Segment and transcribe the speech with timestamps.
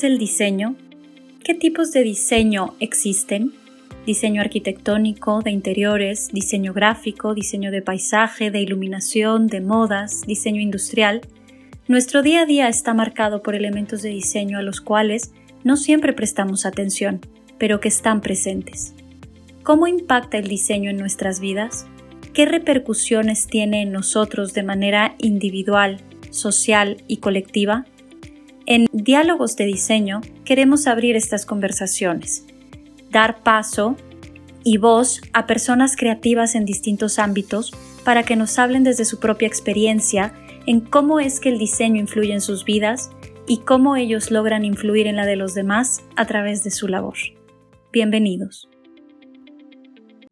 [0.00, 0.76] ¿Qué es el diseño?
[1.44, 3.52] ¿Qué tipos de diseño existen?
[4.06, 11.20] Diseño arquitectónico, de interiores, diseño gráfico, diseño de paisaje, de iluminación, de modas, diseño industrial.
[11.86, 15.32] Nuestro día a día está marcado por elementos de diseño a los cuales
[15.64, 17.20] no siempre prestamos atención,
[17.58, 18.94] pero que están presentes.
[19.64, 21.84] ¿Cómo impacta el diseño en nuestras vidas?
[22.32, 27.84] ¿Qué repercusiones tiene en nosotros de manera individual, social y colectiva?
[28.66, 32.46] En Diálogos de Diseño queremos abrir estas conversaciones,
[33.10, 33.96] dar paso
[34.64, 37.72] y voz a personas creativas en distintos ámbitos
[38.04, 40.34] para que nos hablen desde su propia experiencia
[40.66, 43.10] en cómo es que el diseño influye en sus vidas
[43.46, 47.16] y cómo ellos logran influir en la de los demás a través de su labor.
[47.92, 48.68] Bienvenidos.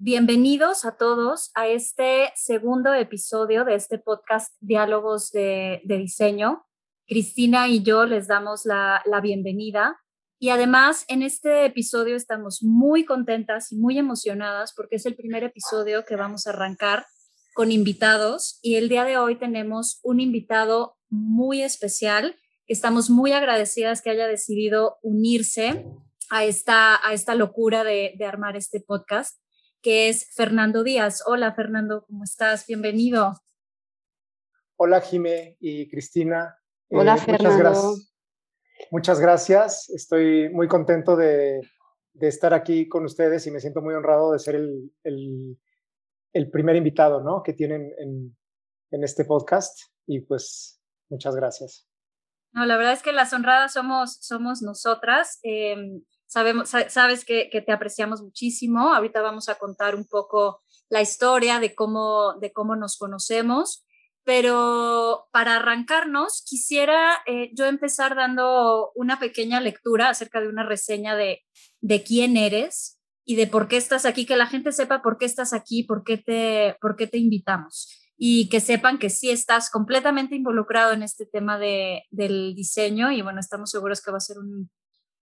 [0.00, 6.67] Bienvenidos a todos a este segundo episodio de este podcast Diálogos de, Diseño.
[7.08, 9.98] Cristina y yo les damos la, bienvenida
[10.38, 15.42] y además en este episodio estamos muy contentas y muy emocionadas porque es el primer
[15.42, 17.06] episodio que vamos a arrancar
[17.54, 22.36] con invitados y el día de hoy tenemos un invitado muy especial
[22.66, 25.86] estamos muy agradecidas que haya decidido unirse
[26.28, 29.40] a esta, a esta locura de, de armar este podcast
[29.80, 31.22] que es Fernando Díaz.
[31.24, 32.66] Hola Fernando, ¿cómo estás?
[32.66, 33.40] Bienvenido.
[34.76, 36.57] Hola Jime y Cristina.
[36.90, 37.50] Hola eh, Fernando.
[37.50, 38.14] Muchas gracias.
[38.90, 39.90] Muchas gracias.
[39.90, 41.60] Estoy muy contento de,
[42.12, 45.58] de, estar aquí con ustedes y me siento muy honrado de ser el, el,
[46.32, 47.42] el primer invitado ¿no?
[47.42, 48.36] que tienen en,
[48.90, 49.78] en este podcast.
[50.06, 50.80] Y pues
[51.10, 51.88] muchas gracias.
[52.52, 55.38] No, la verdad es que las honradas somos, somos nosotras.
[55.42, 58.92] Eh, Sabemos, sabes que, te apreciamos muchísimo.
[58.92, 63.86] Ahorita vamos a contar un poco la historia de cómo, de cómo nos conocemos.
[64.28, 71.16] Pero para arrancarnos, quisiera eh, yo empezar dando una pequeña lectura acerca de una reseña
[71.16, 71.46] de,
[71.80, 75.24] de quién eres y de por qué estás aquí, que la gente sepa por qué
[75.24, 77.88] estás aquí, por qué te, por qué te invitamos
[78.18, 83.22] y que sepan que sí estás completamente involucrado en este tema de, del diseño y
[83.22, 84.70] bueno, estamos seguros que va a ser un,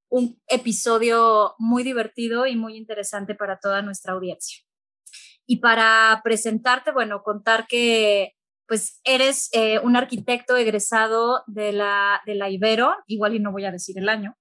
[0.09, 4.65] un episodio muy divertido y muy interesante para toda nuestra audiencia.
[5.47, 8.36] Y para presentarte, bueno, contar que
[8.67, 13.65] pues eres eh, un arquitecto egresado de la, de la Ibero, igual y no voy
[13.65, 14.37] a decir el año,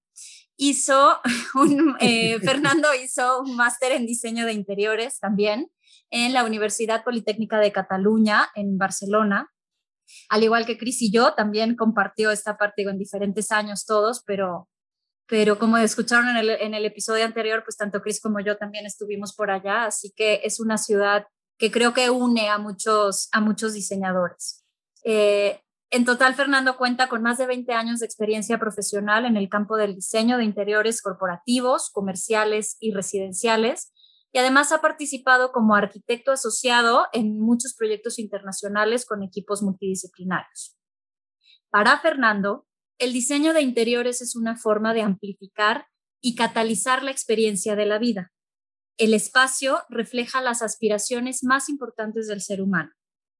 [0.56, 1.20] hizo
[1.54, 5.70] un, eh, Fernando hizo un máster en diseño de interiores también
[6.10, 9.50] en la Universidad Politécnica de Cataluña en Barcelona.
[10.28, 14.68] Al igual que Cris y yo, también compartió esta parte en diferentes años todos, pero
[15.28, 18.86] pero como escucharon en el, en el episodio anterior, pues tanto Chris como yo también
[18.86, 21.26] estuvimos por allá, así que es una ciudad
[21.58, 24.64] que creo que une a muchos, a muchos diseñadores.
[25.04, 29.48] Eh, en total, Fernando cuenta con más de 20 años de experiencia profesional en el
[29.48, 33.92] campo del diseño de interiores corporativos, comerciales y residenciales,
[34.32, 40.76] y además ha participado como arquitecto asociado en muchos proyectos internacionales con equipos multidisciplinarios.
[41.70, 42.66] Para Fernando,
[42.98, 45.86] el diseño de interiores es una forma de amplificar
[46.20, 48.32] y catalizar la experiencia de la vida.
[48.98, 52.92] El espacio refleja las aspiraciones más importantes del ser humano,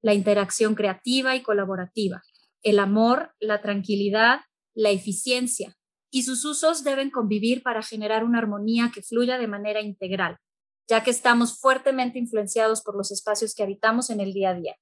[0.03, 2.21] la interacción creativa y colaborativa,
[2.61, 4.41] el amor, la tranquilidad,
[4.75, 5.75] la eficiencia,
[6.11, 10.37] y sus usos deben convivir para generar una armonía que fluya de manera integral,
[10.87, 14.75] ya que estamos fuertemente influenciados por los espacios que habitamos en el día a día.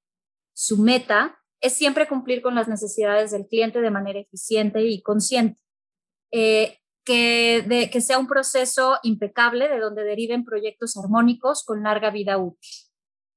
[0.53, 5.59] Su meta es siempre cumplir con las necesidades del cliente de manera eficiente y consciente.
[6.31, 12.71] Eh, que, sea un proceso impecable de donde deriven proyectos armónicos con larga vida útil.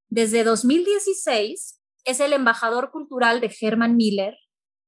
[0.08, 4.36] Desde 2016 es el embajador cultural de Herman Miller.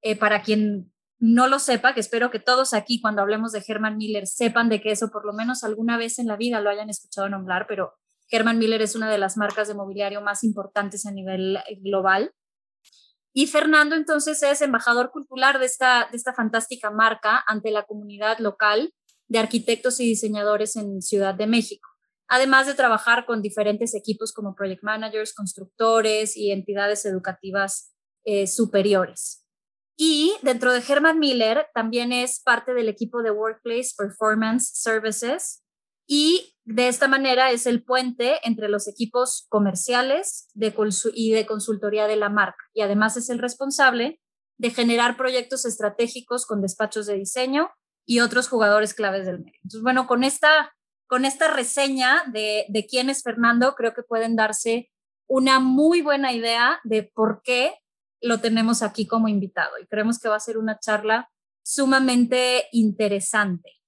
[0.03, 3.99] Eh, para quien no lo sepa, que espero que todos aquí cuando hablemos de Herman
[3.99, 6.89] Miller sepan de que eso por lo menos alguna vez en la vida lo hayan
[6.89, 7.93] escuchado nombrar, pero
[8.31, 12.33] Herman Miller es una de las marcas de mobiliario más importantes a nivel global.
[13.33, 18.39] Y Fernando entonces es embajador cultural de esta, de esta fantástica marca ante la comunidad
[18.39, 18.93] local
[19.29, 21.89] de arquitectos y diseñadores en Ciudad de México,
[22.27, 27.95] además de trabajar con diferentes equipos como project managers, constructores y entidades educativas
[28.25, 29.47] eh, superiores.
[29.97, 35.63] Y dentro de Herman Miller también es parte del equipo de Workplace Performance Services,
[36.13, 40.49] y de esta manera es el puente entre los equipos comerciales
[41.15, 42.65] y de consultoría de la marca.
[42.75, 44.21] Y además es el responsable
[44.59, 47.71] de generar proyectos estratégicos con despachos de diseño
[48.05, 49.61] y otros jugadores claves del medio.
[49.63, 50.75] Entonces, bueno, con esta,
[51.07, 54.91] con esta reseña de, de quién es Fernando, creo que pueden darse
[55.29, 57.75] una muy buena idea de por qué
[58.21, 59.79] lo tenemos aquí como invitado.
[59.81, 61.31] Y creemos que va a ser una charla
[61.63, 63.80] sumamente interesante.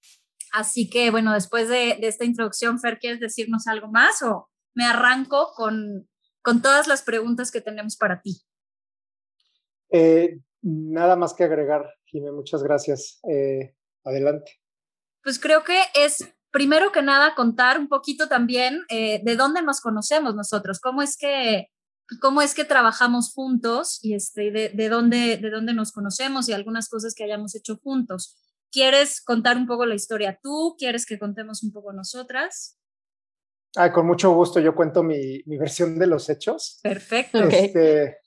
[0.53, 5.53] Así que, bueno, después de, esta introducción, Fer, ¿quieres decirnos algo más o me arranco
[5.57, 6.09] con,
[6.43, 8.43] con todas las preguntas que tenemos para ti?
[9.91, 13.19] Eh, nada más que agregar, Jimé, muchas gracias.
[13.29, 14.61] Eh, adelante.
[15.23, 19.81] Pues creo que es primero que nada contar un poquito también eh, de dónde nos
[19.81, 21.69] conocemos nosotros, cómo es que
[22.21, 26.53] cómo es que trabajamos juntos y este, de, de, dónde, de dónde nos conocemos y
[26.53, 28.37] algunas cosas que hayamos hecho juntos.
[28.73, 30.75] ¿Quieres contar un poco la historia tú?
[30.79, 32.79] ¿Quieres que contemos un poco nosotras?
[33.77, 36.81] Ah, con mucho gusto, yo cuento mi, mi versión de los hechos.
[36.83, 37.39] Perfecto.
[37.45, 38.19] Este,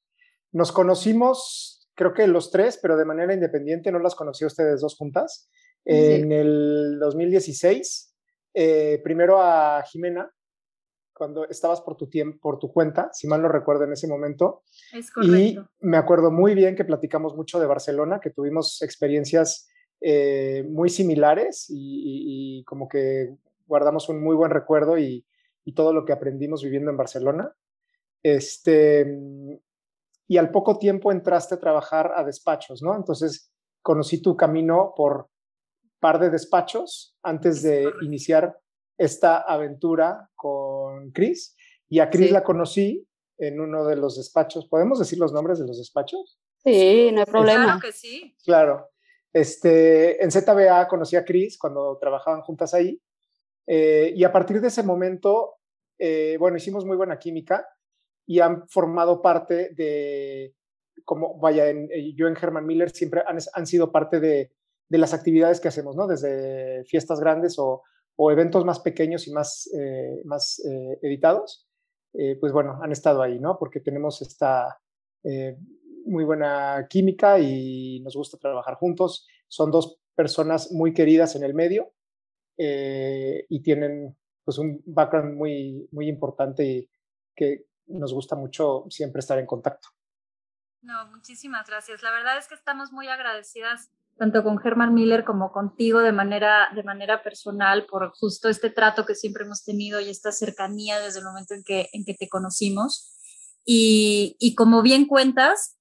[0.51, 4.81] nos conocimos, creo que los tres, pero de manera independiente, no las conocí a ustedes
[4.81, 5.50] dos juntas.
[5.83, 8.15] En el 2016,
[8.56, 10.31] eh, primero a Jimena,
[11.13, 14.63] cuando estabas por tu, tiempo, por tu cuenta, si mal no recuerdo en ese momento.
[14.94, 15.36] Es correcto.
[15.36, 19.69] Y me acuerdo muy bien que platicamos mucho de Barcelona, que tuvimos experiencias
[20.07, 23.36] eh, muy similares y, como que
[23.66, 25.25] guardamos un muy buen recuerdo y,
[25.63, 27.56] y, todo lo que aprendimos viviendo en Barcelona.
[28.22, 29.04] Este,
[30.28, 32.96] y al poco tiempo entraste a trabajar a despachos, ¿no?
[32.96, 35.28] Entonces conocí tu camino por
[36.00, 38.60] par de despachos antes de iniciar
[39.00, 41.56] esta aventura con Chris.
[41.90, 43.07] Y a Chris la conocí
[43.40, 44.68] en uno de los despachos.
[44.68, 46.40] ¿Podemos decir los nombres de los despachos?
[46.57, 47.63] Sí, no hay problema.
[47.63, 48.36] Claro que sí.
[48.44, 48.92] Claro.
[49.35, 53.01] Este, en ZBA conocí a Chris cuando trabajaban juntas ahí.
[53.67, 55.55] Eh, y a partir de ese momento,
[55.99, 57.67] eh, bueno, hicimos muy buena química
[58.25, 60.55] y han formado parte de,
[61.03, 64.53] como vaya, en, eh, yo en Herman Miller siempre han, han sido parte de,
[64.87, 66.07] de, las actividades que hacemos, ¿no?
[66.07, 67.83] Desde fiestas grandes o,
[68.15, 69.69] o eventos más pequeños y más,
[70.23, 70.61] más
[71.01, 71.67] editados,
[72.39, 73.57] pues bueno, han estado ahí, ¿no?
[73.59, 74.79] Porque tenemos esta
[76.06, 79.28] muy buena química y nos gusta trabajar juntos.
[79.48, 81.94] Son dos personas muy queridas en el medio
[82.57, 86.90] y tienen pues un background muy, muy importante y
[87.36, 89.90] que nos gusta mucho siempre estar en contacto.
[90.81, 92.04] No, muchísimas gracias.
[92.04, 96.69] La verdad es que estamos muy agradecidas tanto con Herman Miller como contigo de manera,
[96.74, 101.19] de manera personal por justo este trato que siempre hemos tenido y esta cercanía desde
[101.19, 103.12] el momento en que, en que te conocimos.
[103.66, 105.75] Y, y como bien cuentas,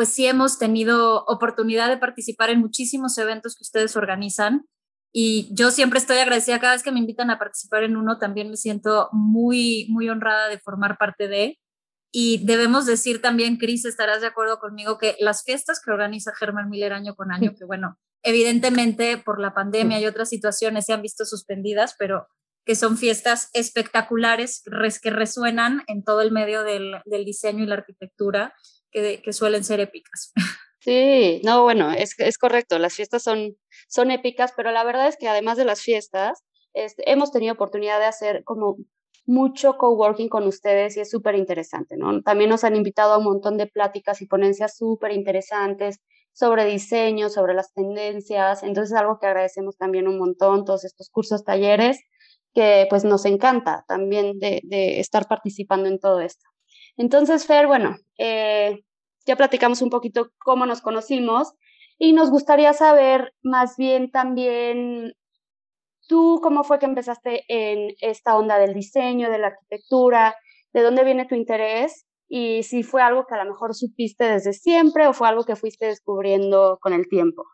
[0.00, 4.64] pues sí hemos tenido oportunidad de participar en muchísimos eventos que ustedes organizan
[5.12, 6.58] y yo siempre estoy agradecida.
[6.58, 10.48] Cada vez que me invitan a participar en uno, también me siento muy, muy honrada
[10.48, 11.58] de formar parte de.
[12.10, 16.70] Y debemos decir también, Cris, estarás de acuerdo conmigo que las fiestas que organiza Germán
[16.70, 21.02] Miller año con año, que bueno, evidentemente por la pandemia y otras situaciones se han
[21.02, 22.26] visto suspendidas, pero
[22.64, 24.62] que son fiestas espectaculares
[25.02, 28.54] que resuenan en todo el medio del, del diseño y la arquitectura,
[28.90, 30.32] que, suelen ser épicas.
[30.82, 33.54] Sí, no, bueno, es, es correcto, las fiestas son,
[33.86, 36.42] son épicas, pero la verdad es que además de las fiestas,
[36.72, 38.78] este, hemos tenido oportunidad de hacer como
[39.26, 42.22] mucho coworking con ustedes y es súper interesante, ¿no?
[42.22, 45.98] También nos han invitado a un montón de pláticas y ponencias súper interesantes
[46.32, 51.10] sobre diseño, sobre las tendencias, entonces es algo que agradecemos también un montón, todos estos
[51.10, 52.00] cursos, talleres,
[52.54, 54.62] que pues nos encanta también de
[54.98, 56.49] estar participando en todo esto.
[57.00, 58.84] Entonces, Fer, bueno, eh,
[59.24, 61.54] ya platicamos un poquito cómo nos conocimos
[61.98, 65.14] y nos gustaría saber más bien también
[66.10, 70.34] ¿Tú cómo fue que empezaste en esta onda del diseño, de la arquitectura?
[70.72, 72.04] ¿De dónde viene tu interés?
[72.28, 75.54] Y si fue algo que a lo mejor supiste desde siempre o fue algo que
[75.54, 77.44] fuiste descubriendo con el tiempo.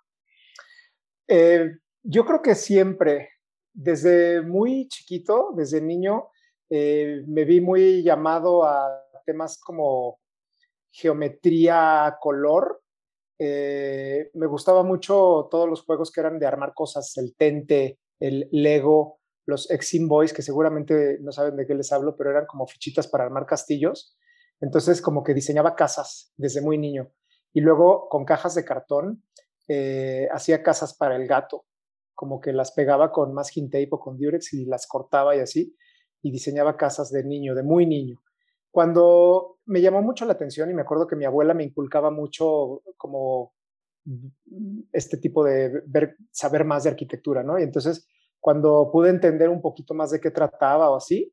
[1.28, 1.66] Eh,
[2.02, 3.28] yo creo que siempre,
[3.74, 6.30] desde muy chiquito, desde niño,
[6.70, 10.20] eh, me vi muy llamado a temas como
[10.90, 12.80] geometría, color.
[13.38, 18.48] Eh, me gustaba mucho todos los juegos que eran de armar cosas, el tente, el
[18.50, 22.66] Lego, los Exim Boys, que seguramente no saben de qué les hablo, pero eran como
[22.66, 24.16] fichitas para armar castillos.
[24.60, 27.12] Entonces, como que diseñaba casas desde muy niño.
[27.52, 29.22] Y luego, con cajas de cartón,
[29.68, 31.66] eh, hacía casas para el gato,
[32.14, 35.76] como que las pegaba con masking tape o con Durex y las cortaba y así,
[36.22, 38.22] y diseñaba casas de niño, de muy niño.
[38.76, 42.82] Cuando me llamó mucho la atención y me acuerdo que mi abuela me inculcaba mucho
[42.98, 43.54] como
[44.92, 47.58] este tipo de ver, saber más de arquitectura, ¿no?
[47.58, 48.06] Y entonces,
[48.38, 51.32] cuando pude entender un poquito más de qué trataba o así,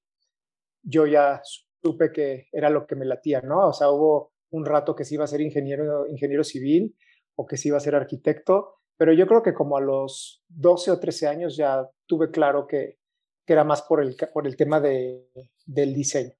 [0.83, 1.41] yo ya
[1.83, 3.67] supe que era lo que me latía, ¿no?
[3.67, 6.95] O sea, hubo un rato que sí iba a ser ingeniero, ingeniero civil
[7.35, 10.91] o que sí iba a ser arquitecto, pero yo creo que como a los 12
[10.91, 12.99] o 13 años ya tuve claro que,
[13.45, 15.27] que era más por el, por el tema de,
[15.65, 16.31] del diseño.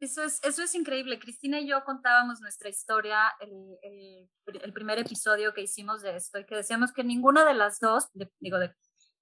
[0.00, 1.18] Eso es, eso es increíble.
[1.18, 4.28] Cristina y yo contábamos nuestra historia, el,
[4.62, 8.08] el, primer episodio que hicimos de esto, y que decíamos que ninguna de las dos,
[8.38, 8.58] digo,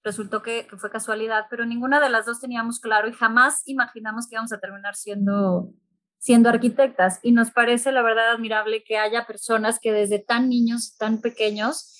[0.03, 4.27] resultó que, que, fue casualidad, pero ninguna de las dos teníamos claro y jamás imaginamos
[4.27, 5.73] que íbamos a terminar siendo,
[6.19, 7.19] siendo arquitectas.
[7.23, 11.93] Y nos parece, la verdad, admirable que haya personas que desde tan niños, tan pequeños,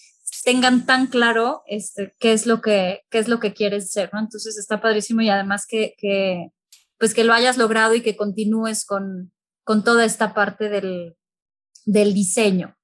[0.44, 4.20] tengan tan claro este, qué, es lo que, qué es lo que quieres ser, ¿no?
[4.20, 6.52] Entonces está padrísimo y además que, que
[6.98, 9.32] pues que lo hayas logrado y que continúes con,
[9.64, 11.16] con toda esta parte del,
[11.86, 12.76] del diseño.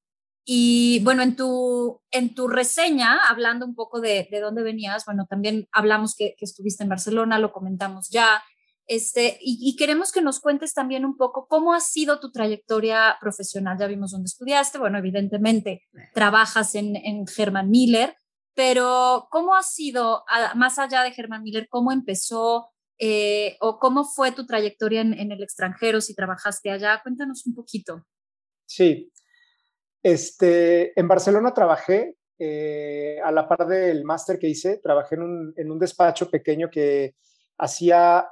[0.45, 5.25] Y bueno, en tu, en tu reseña, hablando un poco de, de dónde venías, bueno,
[5.29, 8.43] también hablamos que, que, estuviste en Barcelona, lo comentamos ya,
[8.85, 13.77] este, y, queremos que nos cuentes también un poco cómo ha sido tu trayectoria profesional.
[13.79, 18.17] Ya vimos dónde estudiaste, bueno, evidentemente trabajas en, en Herman Miller,
[18.53, 22.72] pero ¿cómo ha sido, más allá de Herman Miller, cómo empezó,
[23.05, 27.01] eh, o cómo fue tu trayectoria en, el extranjero, si trabajaste allá.
[27.03, 28.07] Cuéntanos un poquito.
[28.65, 29.11] Sí,
[30.01, 35.53] este, en Barcelona trabajé eh, a la par del máster que hice, trabajé en un,
[35.57, 37.15] en un, despacho pequeño que
[37.57, 38.25] hacía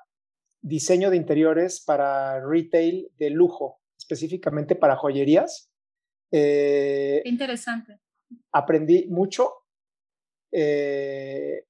[0.61, 5.69] diseño de interiores para retail de lujo, específicamente para joyerías.
[6.31, 7.99] Eh, interesante.
[8.53, 9.51] Aprendí mucho.
[10.49, 11.65] Eh,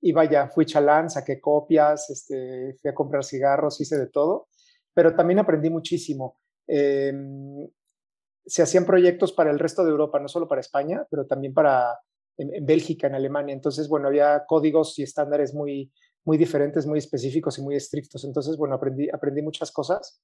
[0.00, 4.48] y vaya, fui chalán, saqué copias, este, fui a comprar cigarros, hice de todo,
[4.94, 6.38] pero también aprendí muchísimo.
[6.66, 7.68] Em,
[8.46, 11.98] se hacían proyectos para el resto de Europa, no solo para España, pero también para
[12.38, 13.54] en, Bélgica, en Alemania.
[13.54, 15.92] Entonces, bueno, había códigos y estándares muy,
[16.24, 18.24] muy diferentes, muy específicos y muy estrictos.
[18.24, 20.22] Entonces, bueno, aprendí, aprendí muchas cosas.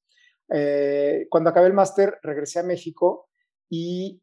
[0.49, 3.29] Eh, cuando acabé el máster, regresé a México
[3.69, 4.23] y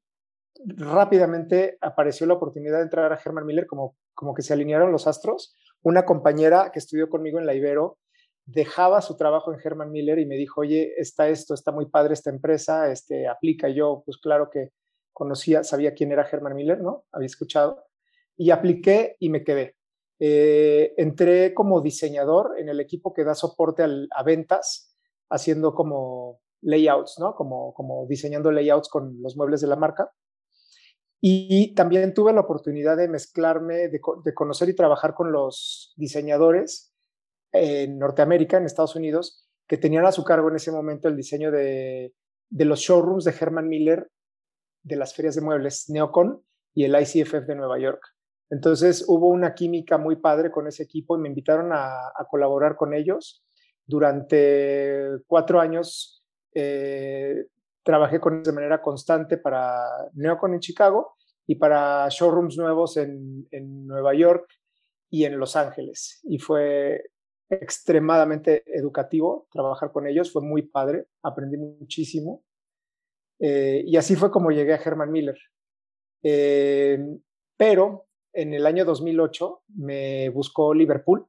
[0.66, 5.08] rápidamente apareció la oportunidad de entrar a Herman Miller, como, como que se alinearon los
[5.08, 5.56] astros.
[5.82, 7.98] Una compañera que estudió conmigo en la Ibero
[8.46, 12.14] dejaba su trabajo en Herman Miller y me dijo, oye, está esto, está muy padre
[12.14, 13.70] esta empresa, este, aplica.
[13.70, 14.72] Yo, pues claro que
[15.14, 17.06] conocía, sabía quién era Herman Miller, ¿no?
[17.12, 17.86] Había escuchado.
[18.36, 19.76] Y apliqué y me quedé.
[20.20, 24.96] Eh, entré como diseñador en el equipo que da soporte a ventas,
[25.30, 27.36] haciendo como layouts, ¿no?
[27.36, 30.12] Como, como diseñando layouts con los muebles de la marca.
[31.26, 34.02] Y también tuve la oportunidad de mezclarme, de,
[34.34, 36.94] conocer y trabajar con los diseñadores
[37.54, 41.50] en Norteamérica, en Estados Unidos, que tenían a su cargo en ese momento el diseño
[41.50, 42.14] de,
[42.50, 44.12] de los showrooms de Herman Miller
[44.82, 48.02] de las ferias de muebles Neocon y el ICFF de Nueva York.
[48.50, 52.94] Entonces hubo una química muy padre con ese equipo y me invitaron a, colaborar con
[52.94, 53.46] ellos.
[53.86, 56.22] Durante cuatro años
[56.54, 57.46] eh,
[57.84, 63.48] trabajé con ellos de manera constante para Neocon en Chicago y para showrooms nuevos en,
[63.52, 64.50] en Nueva York
[65.10, 66.22] y en Los Ángeles.
[66.24, 67.12] Y fue
[67.50, 72.44] extremadamente educativo trabajar con ellos, fue muy padre, aprendí muchísimo.
[73.40, 75.38] Eh, y así fue como llegué a Herman Miller.
[76.24, 76.98] Eh,
[77.58, 81.28] pero en el año 2008 me buscó Liverpool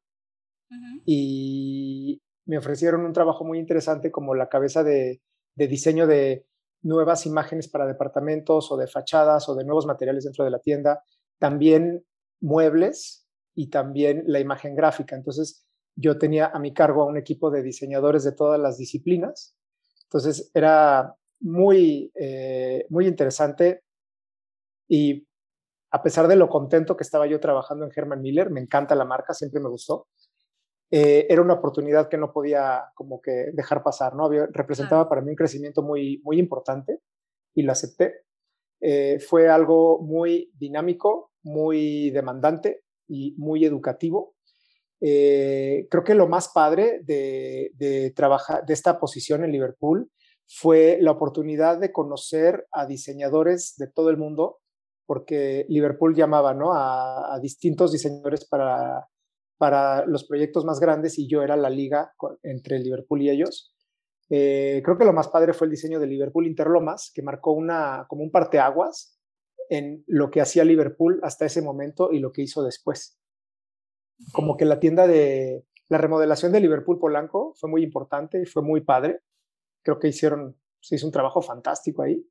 [1.05, 5.21] y me ofrecieron un trabajo muy interesante como la cabeza de
[5.55, 6.47] de diseño de
[6.83, 11.03] nuevas imágenes para departamentos o de fachadas o de nuevos materiales dentro de la tienda,
[11.39, 12.05] también
[12.41, 15.17] muebles y también la imagen gráfica.
[15.17, 19.57] Entonces, yo tenía a mi cargo a un equipo de diseñadores de todas las disciplinas.
[20.05, 23.83] Entonces, era muy, eh, muy interesante
[24.89, 25.27] y
[25.91, 29.05] a pesar de lo contento que estaba yo trabajando en Herman Miller, me encanta la
[29.05, 30.09] marca, siempre me gustó.
[30.97, 34.31] Eh, era una oportunidad que no podía como que dejar pasar, ¿no?
[34.31, 37.01] representaba para mí un crecimiento muy, muy importante
[37.53, 38.21] y lo acepté.
[38.81, 44.37] Eh, fue algo muy dinámico, muy demandante y muy educativo.
[45.01, 50.09] Eh, creo que lo más padre de, de, trabajar, de esta posición en Liverpool
[50.47, 54.61] fue la oportunidad de conocer a diseñadores de todo el mundo,
[55.07, 56.73] porque Liverpool llamaba ¿no?
[56.73, 59.09] a, a distintos diseñadores para
[59.65, 63.75] para los proyectos más grandes y yo era la liga entre Liverpool y ellos.
[64.29, 68.05] Eh, creo que lo más padre fue el diseño de Liverpool Interlomas, que marcó una,
[68.07, 69.19] como un parteaguas
[69.71, 73.19] en lo que hacía Liverpool hasta ese momento y lo que hizo después.
[74.35, 78.63] Como que la tienda de la remodelación de Liverpool Polanco fue muy importante y fue
[78.63, 79.21] muy padre.
[79.83, 82.23] Creo que hicieron, se hizo un trabajo fantástico ahí.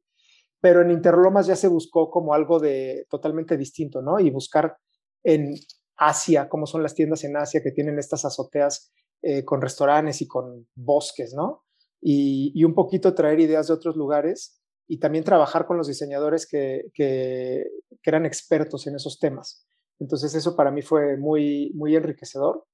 [0.61, 4.19] Pero en Interlomas ya se buscó como algo de totalmente distinto, ¿no?
[4.19, 4.77] Y buscar
[5.23, 5.55] en
[5.97, 10.27] Asia, cómo son las tiendas en Asia que tienen estas azoteas eh, con restaurantes y
[10.27, 11.63] con bosques, ¿no?
[12.01, 16.91] Y, un poquito traer ideas de otros lugares y también trabajar con los diseñadores que,
[16.93, 17.63] que,
[18.03, 19.65] eran expertos en esos temas.
[19.99, 22.65] Entonces eso para mí fue muy, muy enriquecedor.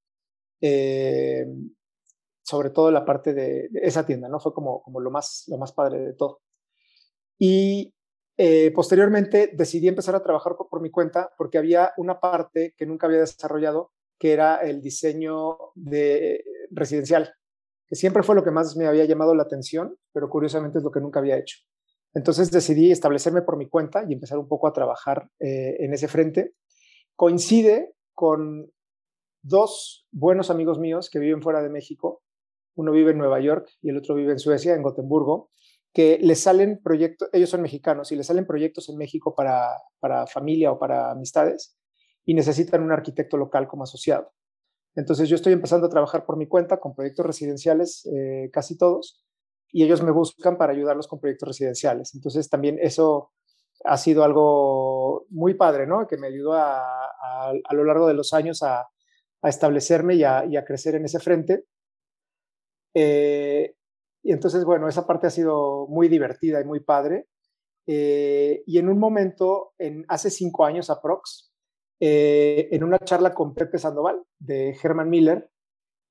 [0.61, 1.45] Eh,
[2.43, 4.39] sobre todo la parte de, esa tienda, ¿no?
[4.39, 6.41] Fue como, como lo, más, lo más padre de todo.
[7.37, 7.93] Y
[8.41, 13.05] eh, posteriormente decidí empezar a trabajar por, mi cuenta porque había una parte que nunca
[13.05, 17.33] había desarrollado, que era el diseño de residencial,
[17.85, 20.91] que siempre fue lo que más me había llamado la atención, pero curiosamente es lo
[20.91, 21.57] que nunca había hecho.
[22.13, 26.07] Entonces decidí establecerme por mi cuenta y empezar un poco a trabajar eh, en ese
[26.07, 26.53] frente.
[27.17, 28.71] Coincide con
[29.41, 32.23] dos buenos amigos míos que viven fuera de México.
[32.75, 35.49] Uno vive en Nueva York y el otro vive en Suecia, en Gotemburgo,
[35.93, 39.69] que les salen proyectos, ellos son mexicanos y les salen proyectos en México para,
[39.99, 41.77] para familia o para amistades
[42.25, 44.31] y necesitan un arquitecto local como asociado.
[44.95, 49.23] Entonces yo estoy empezando a trabajar por mi cuenta con proyectos residenciales, eh, casi todos,
[49.71, 52.13] y ellos me buscan para ayudarlos con proyectos residenciales.
[52.15, 53.31] Entonces también eso
[53.85, 56.07] ha sido algo muy padre, ¿no?
[56.07, 58.87] Que me ayudó a, a, lo largo de los años a,
[59.41, 60.23] a establecerme y, y
[60.57, 61.65] a, crecer en ese frente.
[62.93, 63.75] Eh,
[64.29, 67.25] y entonces, bueno, esa parte ha sido muy divertida y muy padre.
[67.87, 71.51] Eh, y en un momento, en, hace cinco años aprox,
[71.99, 75.49] eh, en una charla con Pepe Sandoval de Herman Miller,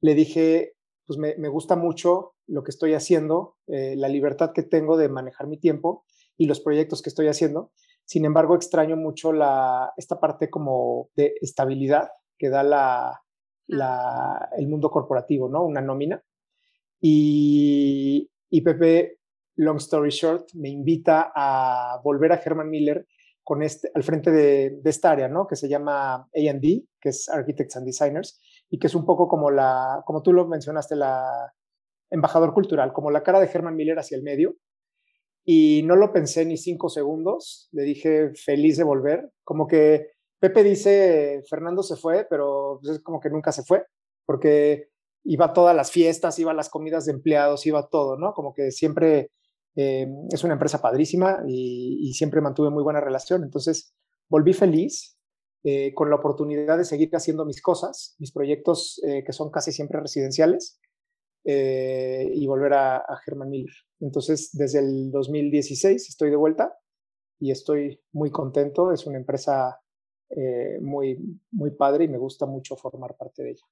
[0.01, 0.75] le dije,
[1.07, 5.47] pues me, me gusta mucho lo que estoy haciendo, la libertad que tengo de manejar
[5.47, 6.05] mi tiempo
[6.37, 7.71] y los proyectos que estoy haciendo.
[8.05, 13.23] Sin embargo, extraño mucho la, esta parte como de estabilidad que da la,
[13.69, 15.63] la, el mundo corporativo, ¿no?
[15.63, 16.21] Una nómina.
[17.01, 18.29] Y,
[18.65, 19.19] Pepe,
[19.57, 23.07] long story short, me invita a volver a Herman Miller
[23.45, 25.47] con este, al frente de, de esta área, ¿no?
[25.47, 26.63] Que se llama AD,
[27.01, 30.47] que es Architects and Designers, y que es un poco como la, como tú lo
[30.47, 31.53] mencionaste, la
[32.11, 34.57] embajador cultural, como la cara de Herman Miller hacia el medio.
[35.45, 40.09] Y no lo pensé ni cinco segundos, le dije feliz de volver, como que
[40.41, 43.85] Pepe dice, Fernando se fue, pero pues, es como que nunca se fue,
[44.27, 44.91] porque
[45.25, 48.33] iba a todas las fiestas, iba a las comidas de empleados, iba a todo, ¿no?
[48.33, 49.31] Como que siempre
[49.81, 53.45] eh, es una empresa padrísima y, siempre mantuve muy buena relación.
[53.45, 53.95] Entonces,
[54.29, 55.17] volví feliz
[55.63, 59.71] eh, con la oportunidad de seguir haciendo mis cosas, mis proyectos eh, que son casi
[59.71, 60.81] siempre residenciales,
[61.45, 63.73] y volver a, a Germán Miller.
[64.01, 66.77] Entonces, desde el 2016 estoy de vuelta
[67.41, 68.93] y estoy muy contento.
[68.93, 69.81] Es una empresa
[70.83, 73.65] muy, muy padre y me gusta mucho formar parte de ella.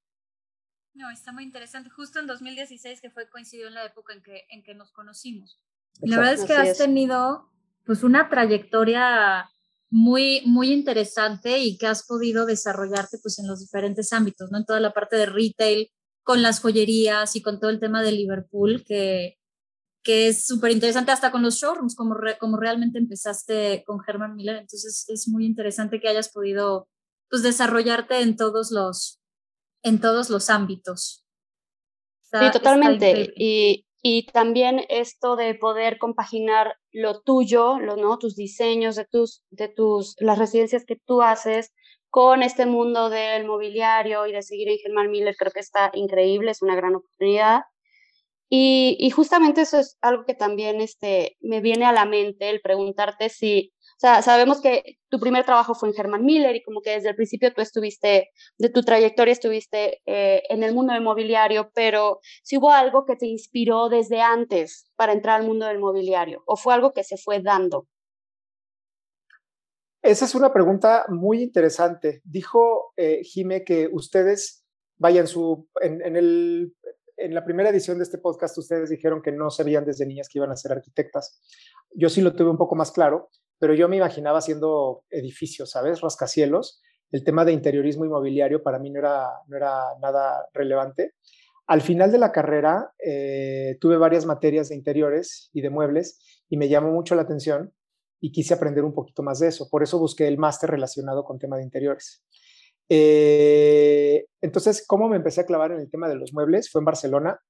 [0.96, 1.90] No, está muy interesante.
[1.90, 5.60] Justo en 2016, que fue coincidió en la época en que, en que nos conocimos.
[6.00, 7.50] La verdad es que has tenido
[7.84, 9.48] pues una trayectoria
[9.90, 14.58] muy, muy interesante y que has podido desarrollarte pues en los diferentes ámbitos, ¿no?
[14.58, 15.90] En toda la parte de retail,
[16.22, 19.38] con las joyerías y con todo el tema de Liverpool, que,
[20.02, 24.56] que es súper interesante hasta con los showrooms, como, como realmente empezaste con Herman Miller.
[24.56, 26.88] Entonces es muy interesante que hayas podido
[27.30, 29.20] pues, desarrollarte en todos los,
[29.82, 31.24] en todos los ámbitos.
[32.20, 33.32] sí, totalmente.
[33.36, 38.18] Y, y, también esto de poder compaginar lo tuyo, lo, ¿no?
[38.18, 41.72] tus diseños de tus, de tus, las residencias que tú haces
[42.08, 46.50] con este mundo del mobiliario y de seguir en Herman Miller, creo que está increíble,
[46.50, 47.62] es una gran oportunidad.
[48.48, 53.28] Y, justamente eso es algo que también este, me viene a la mente, el preguntarte
[53.28, 56.90] si, o sea, sabemos que tu primer trabajo fue en Herman Miller y como que
[56.90, 58.28] desde el principio tú estuviste,
[58.58, 63.16] de tu trayectoria estuviste eh, en el mundo del mobiliario, pero si hubo algo que
[63.16, 67.16] te inspiró desde antes para entrar al mundo del mobiliario o fue algo que se
[67.16, 67.86] fue dando.
[70.02, 72.20] Esa es una pregunta muy interesante.
[72.22, 74.62] Dijo eh, Jime que ustedes
[74.98, 76.74] vayan su, en, el
[77.16, 80.38] en la primera edición de este podcast ustedes dijeron que no sabían desde niñas que
[80.38, 81.40] iban a ser arquitectas.
[81.94, 86.00] Yo sí lo tuve un poco más claro, pero yo me imaginaba haciendo edificios, ¿sabes?
[86.00, 86.82] Rascacielos.
[87.10, 91.14] El tema de interiorismo inmobiliario para mí no era, no era nada relevante.
[91.66, 96.56] Al final de la carrera eh, tuve varias materias de interiores y de muebles y
[96.56, 97.72] me llamó mucho la atención
[98.20, 99.68] y quise aprender un poquito más de eso.
[99.68, 102.22] Por eso busqué el máster relacionado con tema de interiores.
[102.88, 106.70] Eh, entonces, ¿cómo me empecé a clavar en el tema de los muebles?
[106.70, 107.40] Fue en Barcelona.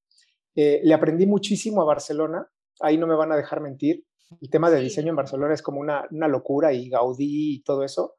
[0.55, 2.49] Eh, le aprendí muchísimo a Barcelona.
[2.81, 4.05] Ahí no me van a dejar mentir.
[4.41, 7.85] El tema de diseño en Barcelona es como una, una locura y Gaudí y todo
[7.85, 8.17] eso.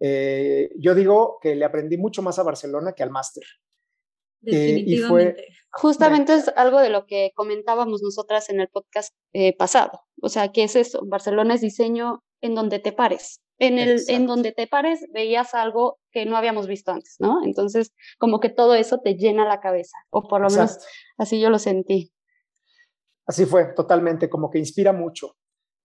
[0.00, 3.44] Eh, yo digo que le aprendí mucho más a Barcelona que al máster.
[4.42, 5.36] y fue,
[5.70, 9.14] Justamente es algo de lo que comentábamos nosotras en el podcast
[9.58, 10.00] pasado.
[10.20, 11.00] O sea, ¿qué es eso?
[11.06, 15.98] Barcelona es diseño en donde te pares en, el, en donde te pares veías algo
[16.10, 17.44] que no habíamos visto antes, ¿no?
[17.44, 20.78] Entonces, como que todo eso te llena la cabeza, o por lo menos
[21.18, 22.12] así yo lo sentí.
[23.26, 25.36] Así fue, totalmente, como que inspira mucho.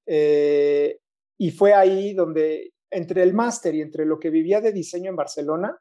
[0.05, 0.99] Eh,
[1.37, 5.15] y fue ahí donde, entre el máster y entre lo que vivía de diseño en
[5.15, 5.77] Barcelona,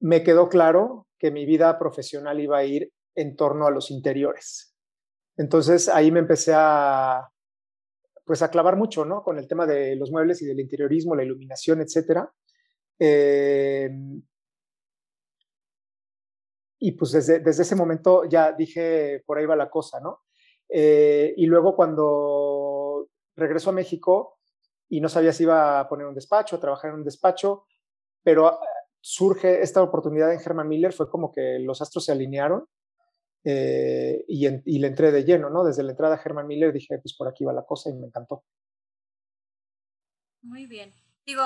[0.00, 4.74] me quedó claro que mi vida profesional iba a ir en torno a los interiores.
[5.36, 7.28] Entonces ahí me empecé a,
[8.24, 9.22] pues a clavar mucho, ¿no?
[9.22, 12.32] Con el tema de los muebles y del interiorismo, la iluminación, etcétera.
[12.98, 14.22] Em,
[16.80, 20.22] y pues desde, desde, ese momento ya dije, por ahí va la cosa, ¿no?
[20.74, 24.38] Eh, y luego cuando regreso a México
[24.88, 27.66] y no sabía si iba a poner un despacho, a trabajar en un despacho,
[28.22, 28.58] pero ah,
[29.00, 32.66] surge esta oportunidad en Herman Miller, fue como que los astros se alinearon
[33.44, 35.64] eh, y, y, le entré de lleno, ¿no?
[35.64, 38.06] Desde la entrada a Herman Miller dije, pues por aquí va la cosa y me
[38.06, 38.44] encantó.
[40.42, 40.92] Muy bien.
[41.26, 41.42] Digo,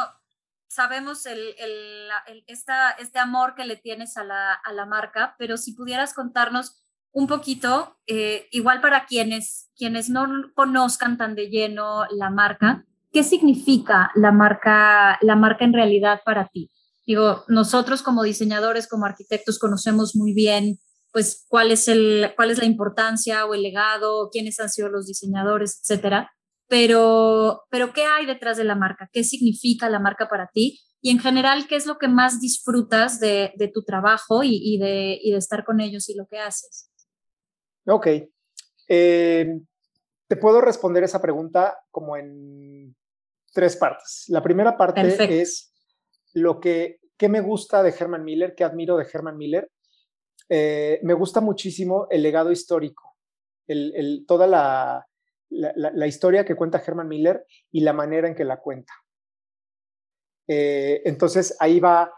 [0.68, 2.10] sabemos el, el,
[2.46, 6.85] esta, este amor que le tienes a la, a la, marca, pero si pudieras contarnos
[7.16, 13.24] un poquito, eh, igual para quienes, quienes no conozcan tan de lleno la marca, ¿qué
[13.24, 16.70] significa la marca, la marca en realidad para ti?
[17.06, 20.78] Digo, nosotros como diseñadores, como arquitectos, conocemos muy bien
[21.10, 25.06] pues cuál es, el, cuál es la importancia o el legado, quiénes han sido los
[25.06, 26.30] diseñadores, etcétera.
[26.68, 29.08] Pero, pero, ¿qué hay detrás de la marca?
[29.10, 30.80] ¿Qué significa la marca para ti?
[31.00, 35.18] Y en general, ¿qué es lo que más disfrutas de, de tu trabajo y, de,
[35.22, 36.90] y, de, estar con ellos y lo que haces?
[37.86, 38.06] Ok.
[38.88, 39.60] Eh,
[40.28, 42.94] te puedo responder esa pregunta como en
[43.52, 44.24] tres partes.
[44.28, 45.34] La primera parte Perfecto.
[45.34, 45.72] es
[46.34, 49.70] lo que, que me gusta de Herman Miller, que admiro de Herman Miller,
[50.48, 53.16] eh, me gusta muchísimo el legado histórico,
[53.66, 55.06] el, el, toda la,
[55.48, 58.92] la, la, historia que cuenta Herman Miller y la manera en que la cuenta.
[60.46, 62.12] Eh, entonces ahí va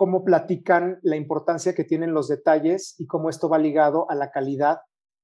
[0.00, 4.30] cómo platican la importancia que tienen los detalles y cómo esto va ligado a la
[4.30, 4.78] calidad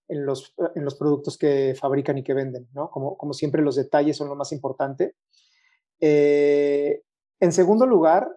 [0.07, 2.91] en los, en los productos que fabrican y que venden, ¿no?
[2.91, 5.17] Como, como siempre los detalles son lo más importante.
[5.99, 7.01] Eh,
[7.41, 8.29] en segundo lugar,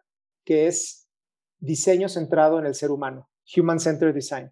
[0.45, 1.09] que es
[1.57, 3.29] diseño centrado en el ser humano.
[3.57, 4.49] Human Centered Design.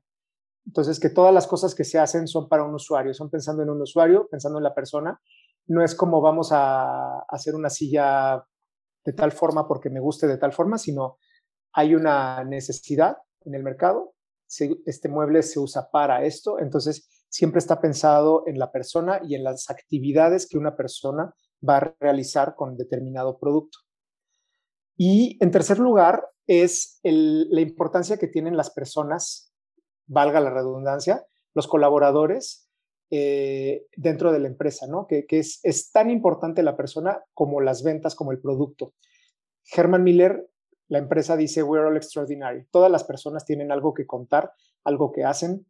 [0.65, 3.69] Entonces, que todas las cosas que se hacen son para un usuario, son pensando en
[3.69, 5.21] un usuario, pensando en la persona.
[5.67, 8.43] No es como vamos a hacer una silla
[9.05, 11.17] de tal forma porque me guste de tal forma, sino
[11.73, 14.13] hay una necesidad en el mercado,
[14.85, 19.43] este mueble se usa para esto, entonces siempre está pensado en la persona y en
[19.43, 21.33] las actividades que una persona
[21.67, 23.79] va a realizar con determinado producto.
[24.95, 29.53] Y en tercer lugar, es la importancia que tienen las personas,
[30.07, 32.69] valga la redundancia, los colaboradores
[33.09, 35.07] eh, dentro de la empresa, ¿no?
[35.07, 38.93] Que, es, es, tan importante la persona como las ventas, como el producto.
[39.75, 40.49] Herman Miller,
[40.89, 42.65] la empresa dice, we're all extraordinary.
[42.71, 45.65] Todas las personas tienen algo que contar, algo que hacen.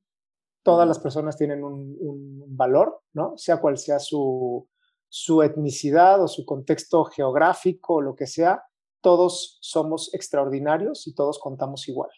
[0.63, 3.37] Todas las personas tienen un, un valor, ¿no?
[3.37, 4.67] Sea cual sea su,
[5.09, 8.63] su etnicidad o su contexto geográfico o lo que sea,
[9.01, 12.09] todos somos extraordinarios y todos contamos igual.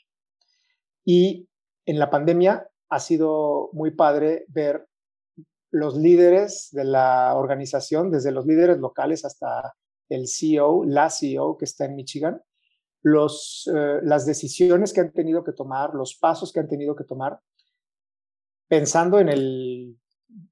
[1.06, 1.48] Y
[1.86, 4.88] en la pandemia ha sido muy padre ver
[5.72, 9.76] los líderes de la organización, desde los líderes locales hasta
[10.10, 12.42] el CEO, la CEO que está en Michigan,
[13.02, 17.04] los, eh, las decisiones que han tenido que tomar, los pasos que han tenido que
[17.04, 17.40] tomar,
[18.68, 19.98] pensando en, el,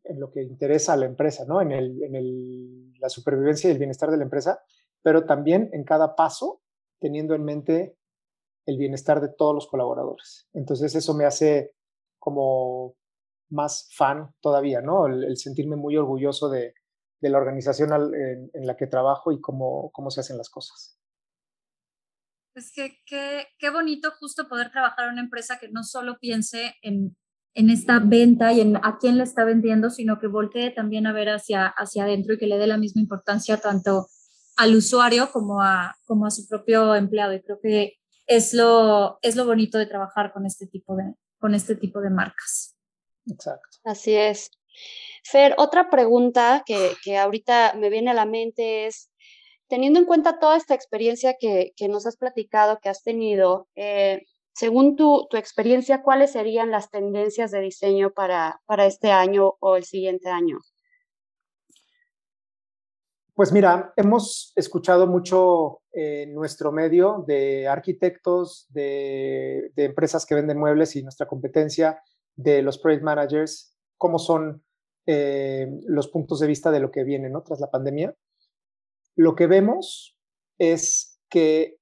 [0.03, 1.61] en lo que interesa a la empresa, ¿no?
[1.61, 4.61] en, el, en el, la supervivencia y el bienestar de la empresa,
[5.01, 6.61] pero también en cada paso
[6.99, 7.97] teniendo en mente
[8.65, 10.49] el bienestar de todos los colaboradores.
[10.53, 11.75] Entonces eso me hace
[12.19, 12.95] como
[13.49, 15.05] más fan todavía, ¿no?
[15.07, 16.73] El, sentirme muy orgulloso de,
[17.21, 20.96] de la organización en, en, la que trabajo y cómo, cómo se hacen las cosas.
[22.57, 26.73] Pues qué, qué, qué bonito justo poder trabajar en una empresa que no solo piense
[26.81, 27.15] en,
[27.53, 31.13] en esta venta y en a quién le está vendiendo, sino que voltee también a
[31.13, 34.07] ver hacia, hacia adentro y que le dé la misma importancia tanto
[34.55, 37.35] al usuario como a, como a su propio empleado.
[37.35, 41.53] Y creo que es lo, es lo bonito de trabajar con este tipo de, con
[41.53, 42.75] este tipo de marcas.
[43.27, 43.77] Exacto.
[43.83, 44.49] Así es.
[45.23, 49.06] Fer, otra pregunta que, que ahorita me viene a la mente es,
[49.67, 54.23] teniendo en cuenta toda esta experiencia que, que nos has platicado, que has tenido, eh,
[54.53, 59.75] según tu, tu, experiencia, ¿cuáles serían las tendencias de diseño para, para este año o
[59.75, 60.57] el siguiente año?
[63.35, 70.57] Pues mira, hemos escuchado mucho en nuestro medio de arquitectos, de, de, empresas que venden
[70.57, 72.01] muebles y nuestra competencia,
[72.35, 74.63] de los project managers, cómo son
[75.05, 77.41] eh, los puntos de vista de lo que viene ¿no?
[77.41, 78.13] tras la pandemia.
[79.17, 80.17] Lo que vemos
[80.57, 81.75] es que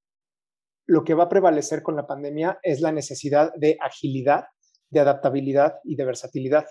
[0.88, 4.46] lo que va a prevalecer con la pandemia es la necesidad de agilidad,
[4.90, 6.66] de adaptabilidad y de versatilidad.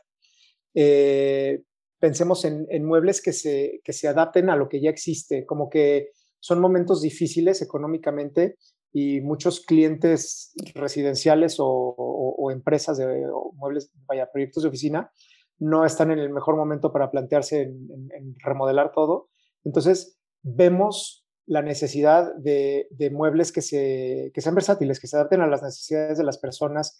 [0.75, 1.63] Eh,
[2.01, 5.69] pensemos en, en muebles que se, que se adapten a lo que ya existe, como
[5.69, 8.57] que son momentos difíciles económicamente
[8.93, 15.11] y muchos clientes residenciales o, empresas de muebles, vaya, proyectos de oficina,
[15.59, 19.31] no están en el mejor momento para plantearse en, remodelar todo.
[19.65, 25.47] Entonces, vemos la necesidad de, muebles que, se, que sean versátiles, que se adapten a
[25.47, 26.99] las necesidades de las personas,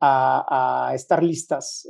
[0.00, 1.88] a, estar listas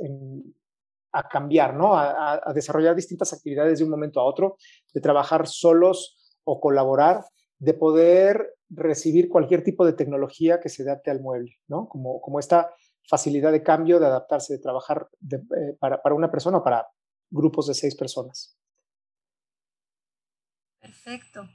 [1.13, 1.95] a cambiar, ¿no?
[1.95, 4.57] A, a, desarrollar distintas actividades de un momento a otro,
[4.93, 7.25] de trabajar solos o colaborar,
[7.59, 11.87] de poder recibir cualquier tipo de tecnología que se adapte al mueble, ¿no?
[11.89, 12.73] Como, como esta
[13.07, 16.87] facilidad de cambio, de adaptarse, de trabajar eh, para, para, una persona o para
[17.29, 18.57] grupos de seis personas.
[21.03, 21.47] Perfecto.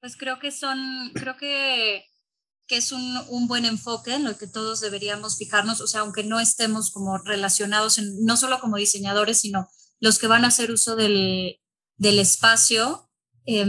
[0.00, 0.78] Pues creo que son,
[1.14, 2.04] creo que,
[2.66, 6.24] que es un, un, buen enfoque en lo que todos deberíamos fijarnos, o sea, aunque
[6.24, 9.68] no estemos como relacionados, en, no solo como diseñadores, sino
[10.00, 11.60] los que van a hacer uso del,
[11.96, 13.10] del espacio,
[13.46, 13.66] eh,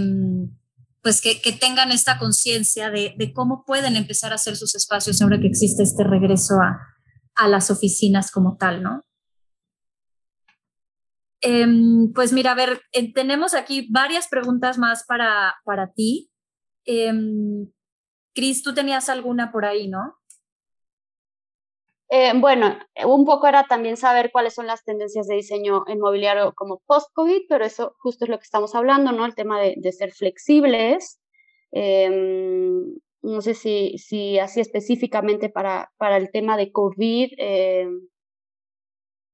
[1.02, 5.22] pues que, que, tengan esta conciencia de, de, cómo pueden empezar a hacer sus espacios
[5.22, 6.80] ahora que existe este regreso a,
[7.36, 9.04] a las oficinas como tal, ¿no?
[11.41, 11.65] Eh,
[12.13, 16.32] pues mira, a ver, eh, tenemos aquí varias preguntas más para, para ti.
[16.86, 17.12] Eh,
[18.34, 20.17] Cris, tú tenías alguna por ahí, ¿no?
[22.13, 26.82] Eh, bueno, un poco era también saber cuáles son las tendencias de diseño inmobiliario como
[26.86, 29.25] post-COVID, pero eso justo es lo que estamos hablando, ¿no?
[29.25, 31.21] El tema de, de ser flexibles.
[31.71, 32.84] Em,
[33.21, 37.34] no sé si, si así específicamente para, para el tema de COVID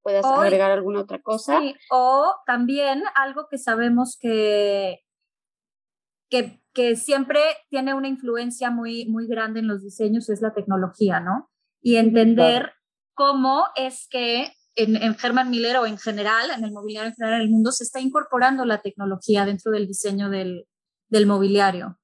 [0.08, 1.60] puedas agregar alguna otra cosa.
[1.60, 5.02] Sí, o también algo que sabemos que,
[6.30, 11.20] que, que siempre tiene una influencia muy, muy grande en los diseños es la tecnología,
[11.20, 11.50] ¿no?
[11.82, 12.74] y entender
[13.14, 17.40] cómo es que en, en Herman Miller o en general, en el mobiliario en general
[17.40, 20.66] del mundo, se está incorporando la tecnología dentro del diseño del,
[21.08, 21.98] del mobiliario.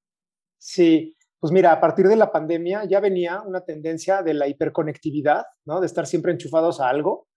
[0.58, 5.44] Sí, pues mira, a partir de la pandemia ya venía una tendencia de la hiperconectividad,
[5.66, 5.80] ¿no?
[5.80, 7.28] De estar siempre enchufados a algo.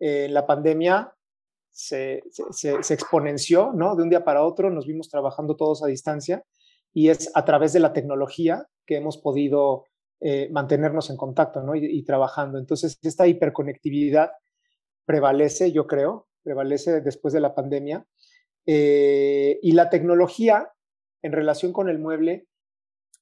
[0.00, 1.12] Eh, la pandemia
[1.70, 2.22] se,
[2.90, 3.94] exponenció, ¿no?
[3.94, 6.42] De un día para otro nos vimos trabajando todos a distancia
[6.92, 9.84] y es a través de la tecnología que hemos podido
[10.20, 11.74] eh, mantenernos en contacto ¿no?
[11.76, 12.58] y, trabajando.
[12.58, 14.32] Entonces, esta hiperconectividad
[15.06, 18.04] prevalece, yo creo, prevalece después de la pandemia.
[18.66, 20.70] Eh, y la tecnología
[21.22, 22.46] en relación con el mueble,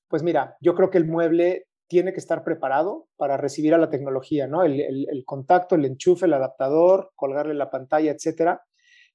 [0.09, 3.91] pues mira, yo creo que el mueble tiene que estar preparado para recibir a la
[3.91, 4.63] tecnología, ¿no?
[4.63, 8.63] El, contacto, el enchufe, el adaptador, colgarle la pantalla, etcétera,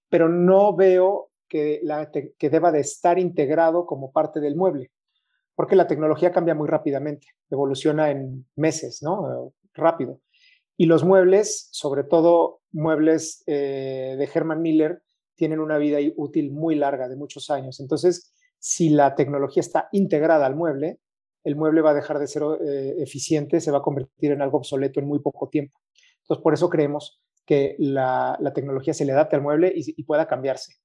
[0.09, 4.91] pero no veo que, la, que deba de estar integrado como parte del mueble
[5.55, 9.53] porque la tecnología cambia muy rápidamente, evoluciona en meses, ¿no?
[9.73, 10.19] Rápido.
[10.77, 15.03] Y los muebles, sobre todo muebles eh, de Herman Miller,
[15.35, 17.79] tienen una vida útil muy larga, de muchos años.
[17.79, 20.99] Entonces, si la tecnología está integrada al mueble,
[21.43, 24.57] el mueble va a dejar de ser eh, eficiente, se va a convertir en algo
[24.57, 25.79] obsoleto en muy poco tiempo.
[26.21, 30.27] Entonces, por eso creemos que la, tecnología se le adapte al mueble y, y pueda
[30.27, 30.75] cambiarse.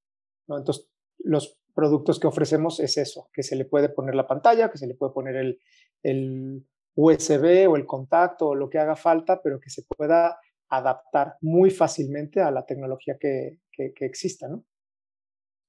[0.49, 0.59] ¿no?
[0.59, 4.79] Entonces, los productos que ofrecemos es eso, que se le puede poner la pantalla, que
[4.79, 5.61] se le puede poner el,
[6.03, 6.67] el
[6.97, 10.37] USB o el contacto o lo que haga falta, pero que se pueda
[10.69, 14.65] adaptar muy fácilmente a la tecnología que, que, exista, ¿no?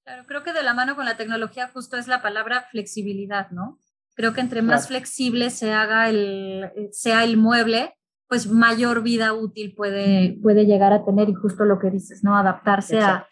[0.04, 3.78] Claro, creo que de la mano con la tecnología justo es la palabra flexibilidad, ¿no?
[4.19, 7.95] Creo que entre más flexible se haga el, sea el mueble,
[8.27, 12.36] pues mayor vida útil puede, puede llegar a tener y justo lo que dices, ¿no?
[12.36, 13.29] Adaptarse a,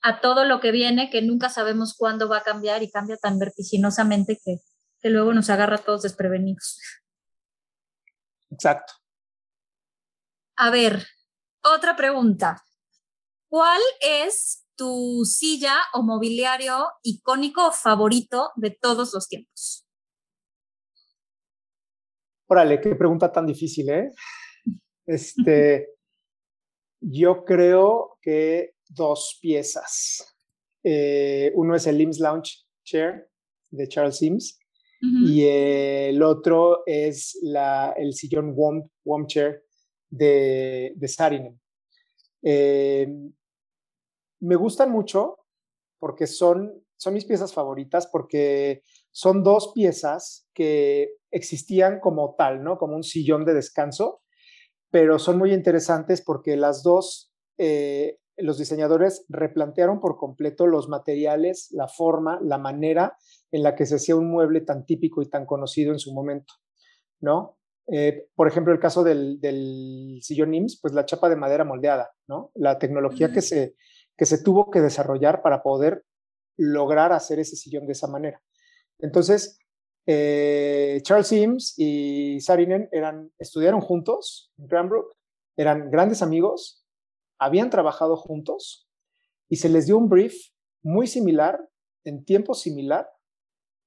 [0.00, 3.40] a todo lo que viene, que nunca sabemos cuándo va a cambiar y cambia tan
[3.40, 4.58] vertiginosamente que,
[5.00, 6.78] que luego nos agarra a todos desprevenidos.
[8.52, 8.92] Exacto.
[10.54, 11.04] A ver,
[11.64, 12.62] otra pregunta.
[13.48, 19.87] ¿Cuál es tu silla o mobiliario icónico favorito de todos los tiempos?
[22.48, 24.10] Órale, qué pregunta tan difícil, ¿eh?
[25.06, 25.88] Este,
[27.00, 30.34] yo creo que dos piezas.
[30.82, 33.28] Eh, uno es el Limbs Lounge Chair
[33.70, 34.58] de Charles Sims
[35.00, 39.62] y el otro es la, el sillón Warm, Chair
[40.08, 41.60] de, de Sarinen.
[42.42, 43.06] Eh,
[44.40, 45.36] me gustan mucho
[45.98, 52.76] porque son, son mis piezas favoritas, porque son dos piezas que existían como tal, ¿no?
[52.76, 54.20] Como un sillón de descanso,
[54.90, 61.68] pero son muy interesantes porque las dos eh, los diseñadores replantearon por completo los materiales,
[61.72, 63.16] la forma, la manera
[63.50, 66.54] en la que se hacía un mueble tan típico y tan conocido en su momento,
[67.20, 67.58] ¿no?
[67.90, 69.40] Eh, por ejemplo, el caso del,
[70.20, 72.50] sillón IMSS, pues la chapa de madera moldeada, ¿no?
[72.54, 73.74] La tecnología que, se,
[74.16, 76.04] que se tuvo que desarrollar para poder
[76.58, 78.42] lograr hacer ese sillón de esa manera.
[78.98, 79.58] Entonces,
[80.06, 85.14] eh, Charles Sims y Sarinen eran, estudiaron juntos en Cranbrook,
[85.56, 86.84] eran grandes amigos,
[87.38, 88.88] habían trabajado juntos
[89.48, 90.34] y se les dio un brief
[90.82, 91.60] muy similar,
[92.04, 93.08] en tiempo similar,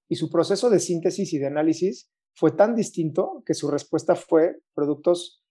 [0.10, 4.60] y su proceso de síntesis y de análisis fue tan distinto que su respuesta fue
[4.74, 5.44] productos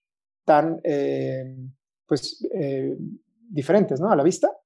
[0.45, 1.57] tan, eh,
[2.07, 2.97] pues, eh,
[3.49, 4.11] diferentes, ¿no?
[4.11, 4.57] A la vista.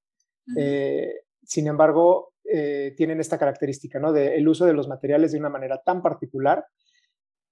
[1.46, 4.12] sin embargo, eh, tienen esta característica, ¿no?
[4.12, 6.66] De el uso de los materiales de una manera tan particular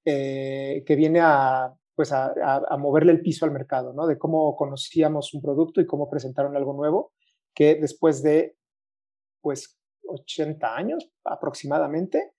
[0.04, 2.32] eh, que viene a, pues a,
[2.78, 4.06] moverle el piso al mercado, ¿no?
[4.06, 7.12] De cómo conocíamos un producto y cómo presentaron algo nuevo,
[7.54, 8.56] que después de,
[9.40, 12.32] pues, 80 años aproximadamente,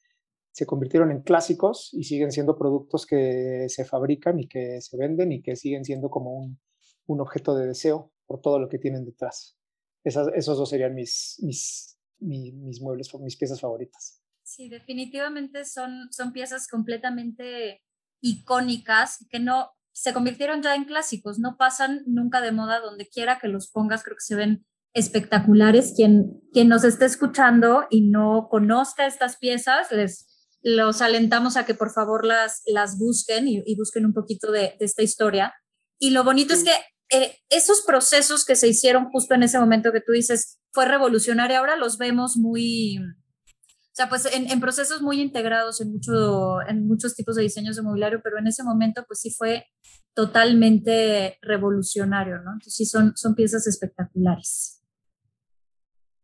[0.52, 5.32] se convirtieron en clásicos y siguen siendo productos que se fabrican y que se venden
[5.32, 6.60] y que siguen siendo como un,
[7.08, 9.58] un objeto de deseo por todo lo que tienen detrás.
[10.04, 14.22] Esas, esos dos serían mis, mis mis muebles, mis piezas favoritas.
[14.44, 17.82] Sí, definitivamente son, son piezas completamente
[18.22, 23.40] icónicas que no se convirtieron ya en clásicos, no pasan nunca de moda donde quiera
[23.40, 25.94] que los pongas, creo que se ven espectaculares.
[25.96, 30.28] Quien, quien nos esté escuchando y no conozca estas piezas, les
[30.66, 34.86] los alentamos a que por favor las, las busquen y, busquen un poquito de, de,
[34.86, 35.54] esta historia.
[36.00, 36.72] Y lo bonito es que
[37.10, 41.58] eh, esos procesos que se hicieron justo en ese momento que tú dices fue revolucionario,
[41.58, 47.16] ahora los vemos muy, o sea, pues en, procesos muy integrados en, mucho, en muchos
[47.16, 49.66] tipos de diseños de mobiliario, pero en ese momento pues sí fue
[50.14, 52.54] totalmente revolucionario, ¿no?
[52.54, 54.84] Entonces sí son, son piezas espectaculares.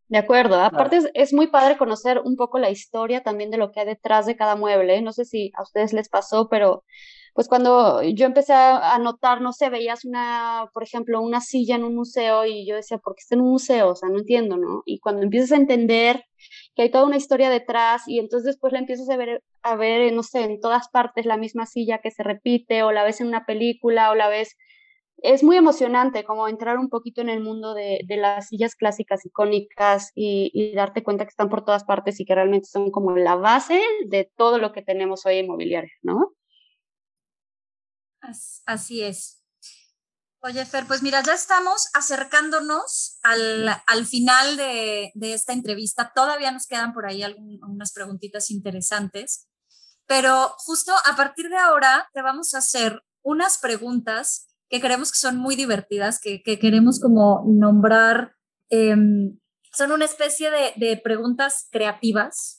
[0.09, 3.81] De acuerdo, aparte es, muy padre conocer un poco la historia también de lo que
[3.81, 5.03] hay detrás de cada mueble.
[5.03, 6.83] No sé si a ustedes les pasó, pero
[7.33, 11.83] pues cuando yo empecé a notar, no sé, veías una, por ejemplo, una silla en
[11.83, 13.89] un museo y yo decía, ¿por qué está en un museo?
[13.89, 14.83] O sea, no entiendo, ¿no?
[14.85, 16.23] Y cuando empiezas a entender
[16.75, 20.11] que hay toda una historia detrás y entonces después la empiezas a ver, a ver,
[20.13, 23.27] no sé, en todas partes la misma silla que se repite o la ves en
[23.27, 24.55] una película o la ves
[25.21, 30.11] es muy emocionante como entrar un poquito en el mundo de, las sillas clásicas icónicas
[30.15, 33.35] y, y, darte cuenta que están por todas partes y que realmente son como la
[33.35, 36.31] base de todo lo que tenemos hoy en mobiliario, ¿no?
[38.21, 39.39] Así es.
[40.41, 46.13] Oye, Fer, pues mira, ya estamos acercándonos al, final de, esta entrevista.
[46.15, 49.49] Todavía nos quedan por ahí algunas preguntitas interesantes,
[50.08, 55.19] pero justo a partir de ahora te vamos a hacer unas preguntas que creemos que
[55.19, 58.36] son muy divertidas, que, queremos como nombrar,
[58.69, 59.38] em,
[59.73, 62.58] son una especie de, de preguntas creativas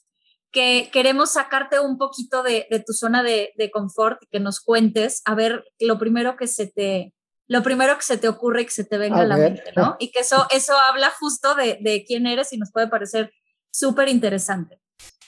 [0.53, 5.35] que queremos sacarte un poquito de, tu zona de, confort y que nos cuentes, a
[5.35, 7.15] ver, lo primero que se te,
[7.47, 9.97] lo primero que se te ocurre y que se te venga a, la mente, ¿no?
[10.01, 13.33] Y que eso, eso habla justo de, quién eres y nos puede parecer
[13.73, 14.81] súper interesante.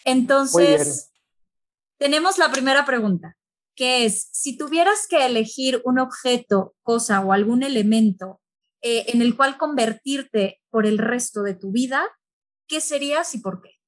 [0.04, 1.12] Entonces,
[1.98, 3.36] tenemos la primera pregunta,
[3.76, 8.40] que es, si tuvieras que elegir un objeto, cosa o algún elemento
[8.82, 12.08] eh, en el cual convertirte por el resto de tu vida,
[12.66, 13.81] ¿qué serías y por qué?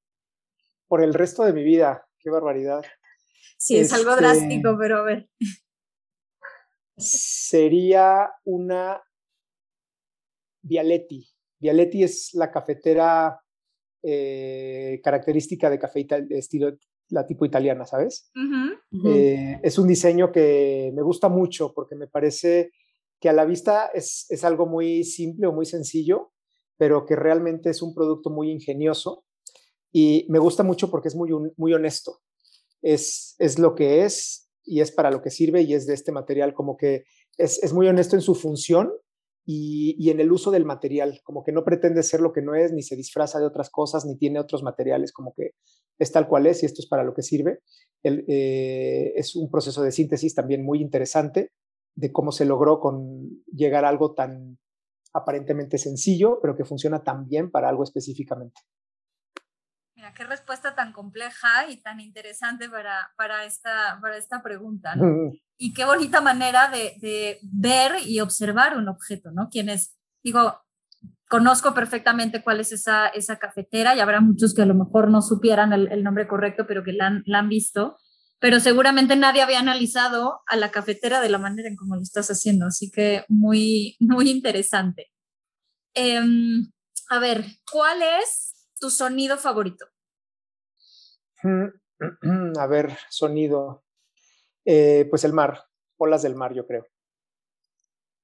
[0.95, 2.07] Por el resto de mi vida.
[2.17, 2.81] Qué barbaridad.
[3.57, 5.29] Sí, es algo este, drástico, pero a ver.
[6.95, 9.03] Sería una
[10.61, 11.27] Vialetti.
[11.59, 13.41] Vialetti es la cafetera
[14.01, 16.77] eh, característica de café de estilo
[17.09, 18.31] la tipo italiana, ¿sabes?
[19.05, 22.71] Eh, es un diseño que me gusta mucho porque me parece
[23.19, 26.31] que a la vista es, es algo muy simple o muy sencillo,
[26.77, 29.24] pero que realmente es un producto muy ingenioso
[29.97, 32.19] y me gusta mucho porque es muy, muy honesto.
[32.81, 36.11] Es, es lo que es y es para lo que sirve y es de este
[36.11, 37.05] material, como que
[37.37, 38.91] es, es muy honesto en su función
[39.45, 42.55] y, y, en el uso del material, como que no pretende ser lo que no
[42.55, 45.51] es, ni se disfraza de otras cosas, ni tiene otros materiales, como que
[45.97, 47.59] es tal cual es y esto es para lo que sirve.
[48.03, 51.51] El, eh, es un proceso de síntesis también muy interesante
[51.95, 54.57] de cómo se logró con llegar a algo tan
[55.13, 58.59] aparentemente sencillo, pero que funciona tan bien para algo específicamente
[60.15, 65.31] qué respuesta tan compleja y tan interesante para, para, esta, para esta pregunta, ¿no?
[65.57, 69.49] Y qué bonita manera de, de, ver y observar un objeto, ¿no?
[69.49, 70.59] Quienes, digo,
[71.29, 75.21] conozco perfectamente cuál es esa, esa cafetera y habrá muchos que a lo mejor no
[75.21, 77.97] supieran el, el nombre correcto, pero que la han, la han, visto,
[78.39, 82.29] pero seguramente nadie había analizado a la cafetera de la manera en cómo lo estás
[82.29, 85.11] haciendo, así que muy, muy interesante.
[85.93, 86.21] Eh,
[87.09, 89.85] a ver, ¿cuál es tu sonido favorito?
[92.59, 93.83] A ver, sonido.
[94.65, 95.65] Eh, pues el mar,
[95.97, 96.85] olas del mar, yo creo.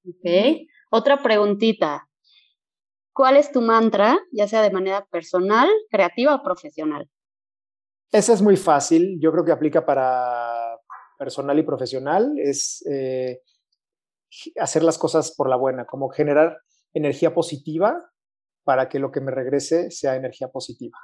[0.08, 0.68] Ok.
[0.90, 2.08] Otra preguntita.
[3.14, 7.10] ¿Cuál es tu mantra, ya sea de manera personal, creativa o profesional?
[8.12, 10.78] Esa es muy fácil, yo creo que aplica para
[11.18, 13.42] personal y profesional, es eh,
[14.58, 16.58] hacer las cosas por la buena, como generar
[16.94, 18.12] energía positiva
[18.64, 20.98] para que lo que me regrese sea energía positiva.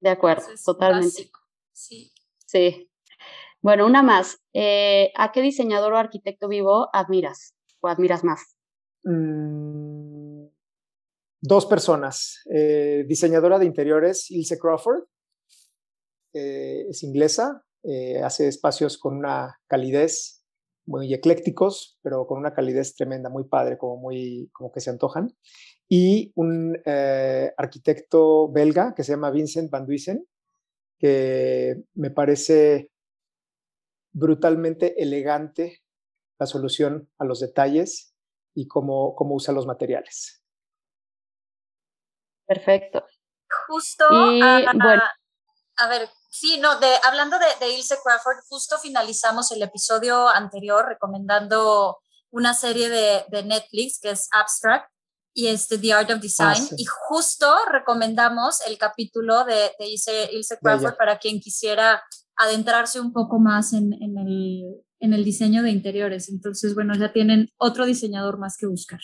[0.00, 1.30] De acuerdo, totalmente.
[1.72, 2.12] Sí.
[2.44, 2.90] Sí.
[3.60, 4.38] Bueno, una más.
[4.52, 8.56] Eh, ¿A qué diseñador o arquitecto vivo admiras o admiras más?
[9.02, 10.46] Mm,
[11.40, 12.42] dos personas.
[12.54, 15.04] Eh, diseñadora de interiores, Ilse Crawford.
[16.32, 17.64] Eh, es inglesa,
[18.22, 20.44] hace espacios con una calidez
[20.86, 25.36] muy eclécticos, pero con una calidez tremenda, muy padre, como, muy, como que se antojan.
[25.88, 26.76] Y un
[27.56, 30.26] arquitecto belga que se llama Vincent Van Duysen,
[30.98, 32.90] que me parece
[34.12, 35.82] brutalmente elegante
[36.38, 38.14] la solución a los detalles
[38.54, 40.42] y cómo, cómo usa los materiales.
[42.46, 43.04] Perfecto.
[43.68, 50.86] Justo, a, ver, sí, no, de, hablando de, Ilse Crawford, justo finalizamos el episodio anterior
[50.86, 51.98] recomendando
[52.30, 54.90] una serie de, de Netflix que es Abstract,
[55.36, 56.62] y este The Art of Design.
[56.62, 62.02] Ah, y justo recomendamos el capítulo de, de Ilse, Ilse Crawford para quien quisiera
[62.36, 64.64] adentrarse un poco más en, en, el,
[64.98, 66.30] en el diseño de interiores.
[66.30, 69.00] Entonces, bueno, ya tienen otro diseñador más que buscar.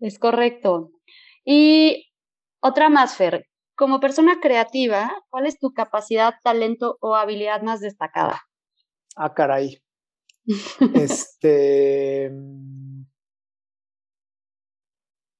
[0.00, 0.90] Es correcto.
[1.46, 2.12] Y
[2.60, 3.46] otra más, Fer.
[3.74, 8.42] Como persona creativa, ¿cuál es tu capacidad, talento o habilidad más destacada?
[9.16, 9.82] Ah, caray.
[10.94, 12.30] este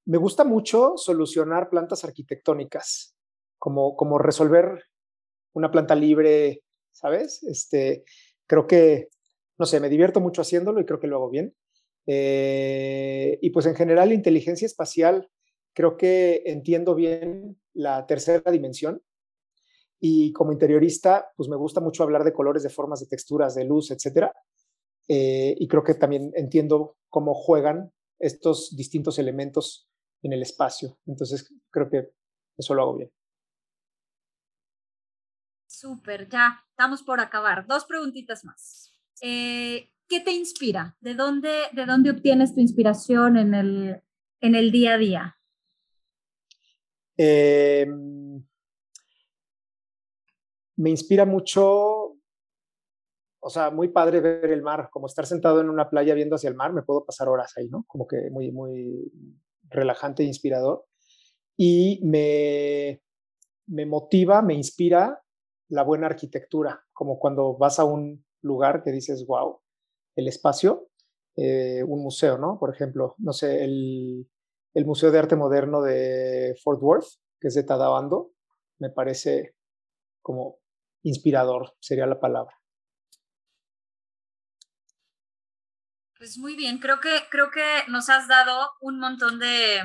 [0.09, 3.15] me gusta mucho solucionar plantas arquitectónicas,
[3.59, 4.85] como, como resolver
[5.53, 7.43] una planta libre, ¿sabes?
[7.43, 8.05] Este,
[8.47, 9.09] creo que,
[9.59, 11.55] no sé, me divierto mucho haciéndolo y creo que lo hago bien.
[12.07, 15.29] Eh, y pues en general, inteligencia espacial,
[15.75, 19.03] creo que entiendo bien la tercera dimensión.
[20.01, 23.67] Y como interiorista, pues me gusta mucho hablar de colores, de formas, de texturas, de
[23.67, 24.31] luz, etc.
[25.07, 29.88] Eh, y creo que también entiendo cómo juegan estos distintos elementos
[30.23, 30.99] en el espacio.
[31.07, 32.11] Entonces, creo que
[32.57, 33.11] eso lo hago bien.
[35.67, 37.67] Súper, ya estamos por acabar.
[37.67, 38.93] Dos preguntitas más.
[39.21, 40.97] Eh, ¿Qué te inspira?
[41.01, 44.03] ¿De dónde, ¿De dónde obtienes tu inspiración en el,
[44.41, 45.39] en el día a día?
[47.17, 48.43] Em,
[50.77, 52.17] me inspira mucho,
[53.41, 56.49] o sea, muy padre ver el mar, como estar sentado en una playa viendo hacia
[56.49, 57.85] el mar, me puedo pasar horas ahí, ¿no?
[57.89, 59.13] Como que muy, muy,
[59.71, 60.85] relajante e inspirador.
[61.57, 63.03] Y me,
[63.67, 65.23] me motiva, me inspira
[65.69, 69.61] la buena arquitectura, como cuando vas a un lugar que dices, wow,
[70.17, 70.89] el espacio,
[71.37, 72.59] eh, un museo, ¿no?
[72.59, 74.29] Por ejemplo, no sé, el,
[74.75, 77.07] el, Museo de Arte Moderno de Fort Worth,
[77.41, 78.33] que es de Tadabando,
[78.79, 79.55] me parece
[80.23, 80.59] como
[81.03, 82.58] inspirador, sería la palabra.
[86.29, 89.81] Pues muy bien, creo que, creo que nos has dado un montón de,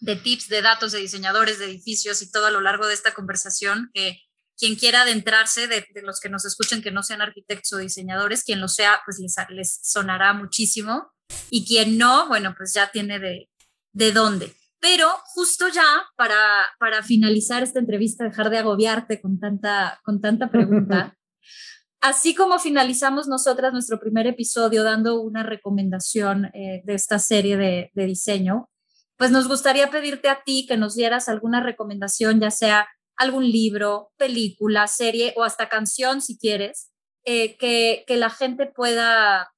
[0.00, 3.12] de tips, de datos, de diseñadores, de edificios y todo a lo largo de esta
[3.12, 4.18] conversación que
[4.56, 8.44] quien quiera adentrarse, de, de, los que nos escuchen que no sean arquitectos o diseñadores,
[8.44, 11.12] quien lo sea, pues les, les sonará muchísimo.
[11.50, 13.50] Y quien no, bueno, pues ya tiene de,
[13.92, 14.56] de dónde.
[14.80, 20.50] Pero justo ya para, para finalizar esta entrevista, dejar de agobiarte con tanta, con tanta
[20.50, 21.14] pregunta,
[22.04, 27.90] Así como finalizamos nosotras nuestro primer episodio dando una recomendación eh, de esta serie de,
[27.94, 28.68] diseño,
[29.16, 32.86] pues nos gustaría pedirte a ti que nos dieras alguna recomendación, ya sea
[33.16, 36.90] algún libro, película, serie o hasta canción si quieres,
[37.24, 39.54] eh, que, la gente pueda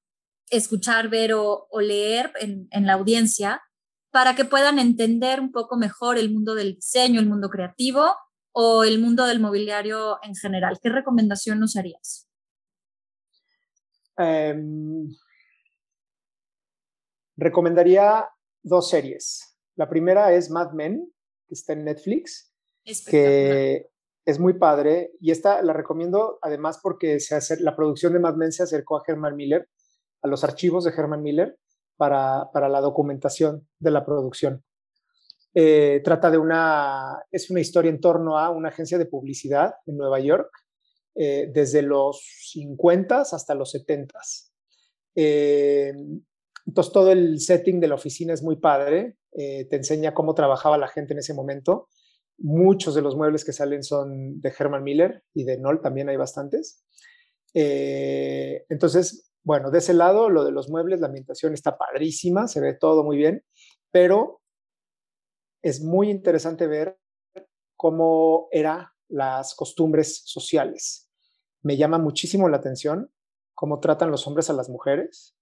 [0.49, 3.61] escuchar, ver o, leer en, en, la audiencia
[4.09, 8.15] para que puedan entender un poco mejor el mundo del diseño, el mundo creativo
[8.53, 10.79] o el mundo del mobiliario en general.
[10.81, 12.26] ¿Qué recomendación nos harías?
[14.17, 15.07] Em,
[17.35, 18.27] recomendaría
[18.63, 19.57] dos series.
[19.75, 21.11] La primera es Mad Men,
[21.47, 22.53] que está en Netflix,
[23.05, 23.89] que
[24.25, 28.35] es muy padre y esta la recomiendo además porque se hace, la producción de Mad
[28.35, 29.69] Men se acercó a Herman Miller,
[30.21, 31.57] a los archivos de Herman Miller
[31.95, 34.63] para, para la documentación de la producción.
[35.53, 39.97] Eh, trata de una, es una historia en torno a una agencia de publicidad en
[39.97, 40.51] Nueva York
[41.19, 44.19] eh, desde los 50 hasta los 70.
[45.15, 45.91] Eh,
[46.67, 50.77] entonces todo el setting de la oficina es muy padre, eh, te enseña cómo trabajaba
[50.77, 51.87] la gente en ese momento.
[52.37, 56.17] Muchos de los muebles que salen son de Herman Miller y de Noll también hay
[56.17, 56.83] bastantes.
[57.53, 62.75] entonces, bueno, de ese lado, lo de los muebles, la ambientación está padrísima, se ve
[62.75, 63.43] todo muy bien,
[63.91, 64.41] pero
[65.63, 66.99] es muy interesante ver
[67.75, 71.06] cómo era las costumbres sociales.
[71.67, 73.11] Me llama muchísimo la atención
[73.53, 75.35] cómo tratan los hombres a las mujeres,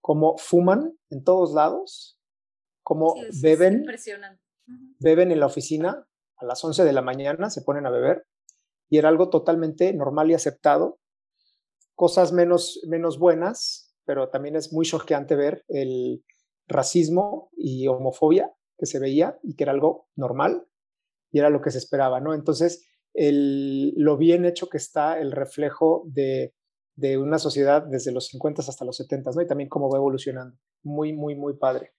[0.00, 2.18] cómo fuman en todos lados,
[2.82, 3.84] cómo beben,
[5.00, 8.26] beben en la oficina a las 11 de la mañana, se ponen a beber,
[8.88, 10.98] y era algo totalmente normal y aceptado.
[11.94, 16.24] Cosas menos, menos buenas, pero también es muy choqueante ver el
[16.66, 20.66] racismo y homofobia que se veía y que era algo normal
[21.30, 22.32] y era lo que se esperaba, ¿no?
[22.32, 26.52] Entonces, el, lo bien hecho que está el reflejo de,
[26.96, 29.42] de una sociedad desde los 50 hasta los 70, ¿no?
[29.42, 30.56] Y también cómo va evolucionando.
[30.82, 31.92] Muy, muy, muy padre.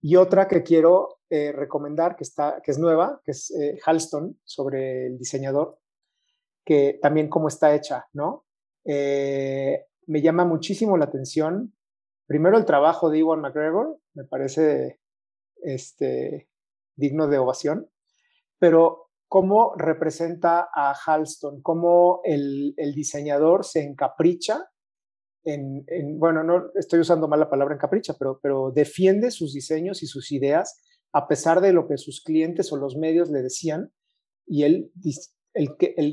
[0.00, 4.38] Y otra que quiero eh, recomendar, que, está, que es nueva, que es eh, Halston,
[4.44, 5.78] sobre el diseñador,
[6.64, 8.46] que también cómo está hecha, ¿no?
[8.84, 11.74] Eh, me llama muchísimo la atención.
[12.26, 15.00] Primero el trabajo de Iwan McGregor, me parece
[15.62, 16.48] este,
[16.94, 17.90] digno de ovación,
[18.58, 24.66] pero cómo representa a Halston, cómo el, diseñador se encapricha
[25.44, 25.84] en,
[26.18, 30.82] bueno, no estoy usando mal la palabra encapricha, pero, defiende sus diseños y sus ideas
[31.12, 33.90] a pesar de lo que sus clientes o los medios le decían,
[34.46, 34.92] y él,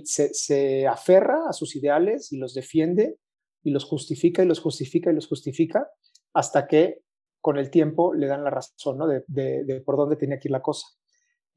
[0.06, 3.18] se, aferra a sus ideales y los defiende
[3.62, 5.90] y los justifica y los justifica y los justifica
[6.34, 7.02] hasta que
[7.42, 9.08] con el tiempo le dan la razón ¿no?
[9.08, 10.88] de, de por dónde tenía que ir la cosa.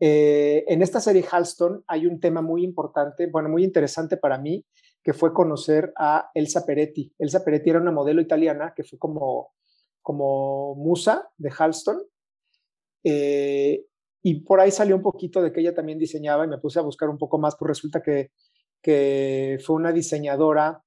[0.01, 4.65] Eh, en esta serie Halston hay un tema muy importante, bueno, muy interesante para mí,
[5.03, 7.13] que fue conocer a Elsa Peretti.
[7.19, 9.53] Elsa Peretti era una modelo italiana que fue como,
[10.03, 12.03] como musa de Halston.
[13.05, 13.87] Eh,
[14.23, 16.83] y por ahí salió un poquito de que ella también diseñaba y me puse a
[16.83, 18.31] buscar un poco más, pues resulta que,
[18.83, 20.83] que fue una diseñadora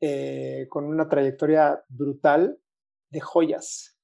[0.00, 2.58] eh, con una trayectoria brutal
[3.10, 3.98] de joyas,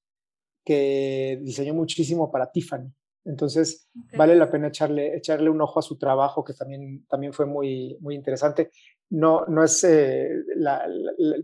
[0.63, 2.93] que diseñó muchísimo para Tiffany.
[3.27, 7.45] Entonces, vale la pena echarle, echarle un ojo a su trabajo, que también, también fue
[7.45, 8.71] muy, muy interesante.
[9.09, 10.87] No, no es eh, la,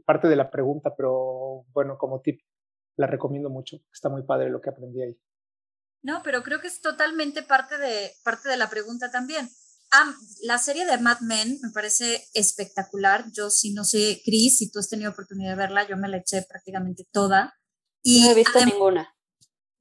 [0.06, 2.40] parte de la pregunta, pero bueno, como tip,
[2.96, 3.78] la recomiendo mucho.
[3.92, 5.20] Está muy padre lo que aprendí ahí.
[6.04, 9.50] No, pero creo que es totalmente parte de, parte de la pregunta también.
[9.92, 10.14] Ah,
[10.44, 13.26] la serie de Mad Men me parece espectacular.
[13.34, 16.18] Yo, si no sé, Chris, si tú has tenido oportunidad de verla, yo me la
[16.18, 17.54] eché prácticamente toda.
[18.02, 19.14] Y no he visto ninguna.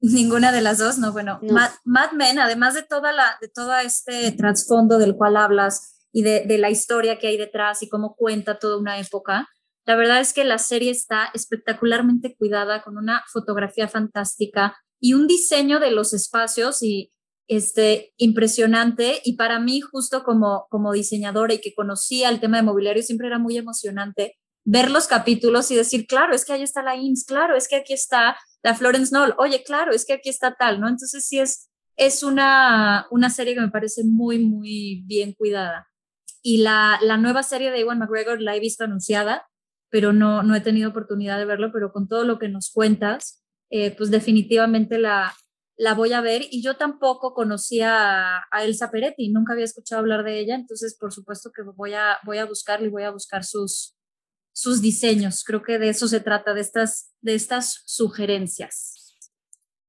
[0.03, 1.39] Ninguna de las dos, no, bueno,
[1.85, 6.43] Mad, Men, además de toda la, de todo este trasfondo del cual hablas y de,
[6.45, 9.47] de, la historia que hay detrás y cómo cuenta toda una época,
[9.85, 15.25] la verdad es que la serie está espectacularmente cuidada con una fotografía fantástica y un
[15.25, 17.13] diseño de los espacios y
[17.47, 19.21] este impresionante.
[19.23, 23.27] Y para mí justo como como diseñadora y que conocía el tema de mobiliario siempre
[23.27, 27.25] era muy emocionante ver los capítulos y decir, claro, es que ahí está la IMSS,
[27.25, 30.79] claro, es que aquí está la Florence Knoll, oye, claro, es que aquí está tal,
[30.79, 30.87] ¿no?
[30.87, 35.87] Entonces sí es, es una, una serie que me parece muy, muy bien cuidada.
[36.41, 39.47] Y la, la nueva serie de Ewan McGregor la he visto anunciada,
[39.89, 43.43] pero no, no he tenido oportunidad de verlo, pero con todo lo que nos cuentas,
[43.69, 45.33] eh, pues definitivamente la,
[45.77, 46.43] la voy a ver.
[46.49, 51.13] Y yo tampoco conocía a, Elsa Peretti, nunca había escuchado hablar de ella, entonces por
[51.13, 53.95] supuesto que voy a, voy a buscarla y voy a buscar sus,
[54.53, 55.43] sus diseños.
[55.43, 59.15] Creo que de eso se trata, de estas, de estas sugerencias.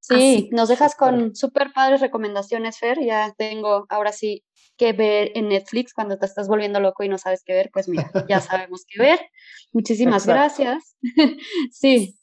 [0.01, 2.99] Sí, nos dejas con súper padres recomendaciones, Fer.
[3.03, 4.45] Ya tengo ahora sí
[4.77, 7.89] que ver en Netflix cuando te estás volviendo loco y no sabes qué ver, pues
[7.89, 9.21] mira, ya sabemos qué ver.
[9.73, 10.97] Muchísimas gracias.
[11.71, 12.19] sí,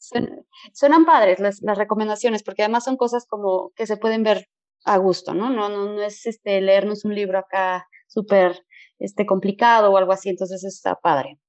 [0.74, 4.48] suenan, padres las, las, recomendaciones, porque además son cosas como que se pueden ver
[4.84, 5.50] a gusto, ¿no?
[5.50, 8.64] No, no, no es este leernos un libro acá súper
[9.00, 11.40] este, complicado o algo así, entonces está padre.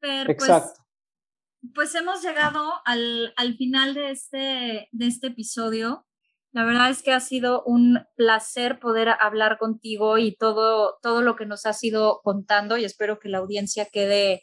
[0.00, 0.80] Pues, Exacto.
[1.74, 6.06] Pues, hemos llegado al, al final de este, de este episodio.
[6.52, 11.36] La verdad es que ha sido un placer poder hablar contigo y todo, todo lo
[11.36, 14.42] que nos has ido contando y espero que la audiencia quede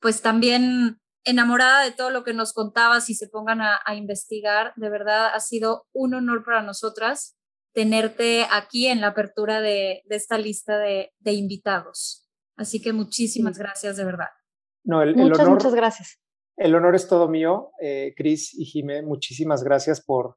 [0.00, 4.72] pues también enamorada de todo lo que nos contabas y se pongan a, investigar.
[4.76, 7.36] De verdad ha sido un honor para nosotras
[7.74, 12.28] tenerte aquí en la apertura de, de esta lista de, de invitados.
[12.56, 14.28] Así que muchísimas gracias de verdad.
[14.84, 16.20] No, el, muchas, honor, muchas gracias.
[16.56, 19.02] El honor es todo mío, eh, Cris y Jimé.
[19.02, 20.36] Muchísimas gracias por,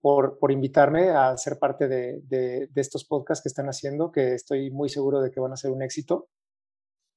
[0.00, 4.70] por, por, invitarme a ser parte de, de, estos podcasts que están haciendo, que estoy
[4.70, 6.28] muy seguro de que van a ser un éxito.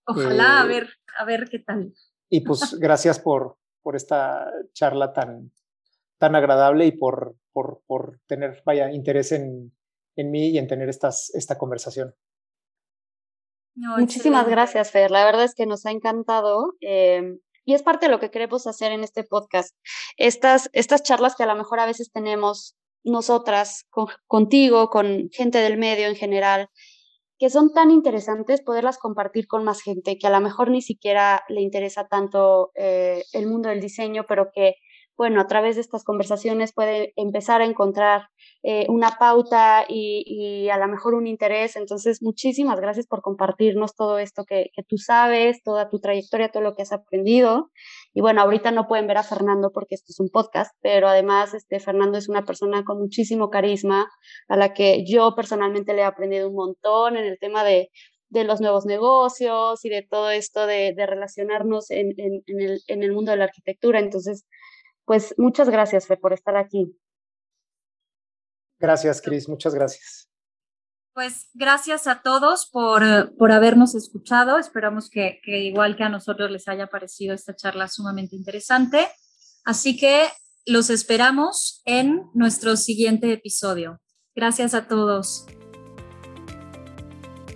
[0.07, 1.93] Ojalá, a eh, ver, a ver qué tal.
[2.30, 5.51] Y pues gracias por, por esta charla tan,
[6.20, 9.74] tan agradable y por, por, por tener, vaya, interés en,
[10.16, 12.13] en mí y en tener estas, esta conversación.
[13.76, 15.11] Muchísimas gracias, Fer.
[15.11, 16.73] La verdad es que nos ha encantado.
[16.80, 19.76] Em, y es parte de lo que queremos hacer en este podcast.
[20.17, 23.86] Estas, estas charlas que a lo mejor a veces tenemos nosotras
[24.28, 26.69] contigo, con gente del medio en general,
[27.38, 31.43] que son tan interesantes poderlas compartir con más gente que a lo mejor ni siquiera
[31.49, 34.76] le interesa tanto eh, el mundo del diseño, pero que
[35.18, 38.28] bueno, a través de estas conversaciones puede empezar a encontrar
[38.63, 41.76] eh, una pauta y, a lo mejor un interés.
[41.76, 46.76] Entonces, muchísimas gracias por compartirnos todo esto que, tú sabes, toda tu trayectoria, todo lo
[46.76, 47.72] que has aprendido.
[48.13, 51.53] Y bueno, ahorita no pueden ver a Fernando porque esto es un podcast, pero además
[51.53, 54.09] este, Fernando es una persona con muchísimo carisma,
[54.47, 57.89] a la que yo personalmente le he aprendido un montón en el tema de
[58.30, 63.13] de los nuevos negocios y de todo esto de, relacionarnos en, en, el, en, el,
[63.13, 63.99] mundo de la arquitectura.
[63.99, 64.45] Entonces,
[65.06, 66.97] pues muchas gracias, Fe, por estar aquí.
[68.80, 70.30] Gracias, Cris, muchas gracias.
[71.14, 74.58] Pues gracias a todos por, por habernos escuchado.
[74.58, 79.08] Esperamos que, que, igual que a nosotros les haya parecido esta charla sumamente interesante.
[79.64, 80.28] Así que
[80.66, 84.01] los esperamos en nuestro siguiente episodio.
[84.36, 85.45] Gracias a todos.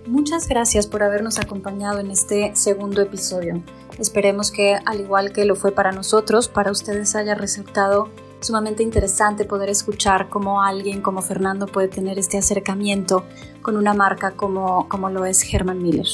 [0.08, 3.62] Muchas gracias por habernos acompañado en este segundo episodio.
[4.00, 9.44] Esperemos que, al igual que lo fue para nosotros, para ustedes haya resultado sumamente interesante
[9.44, 13.26] poder escuchar cómo alguien como Fernando puede tener este acercamiento
[13.62, 16.08] con una marca como, como lo es Herman Miller.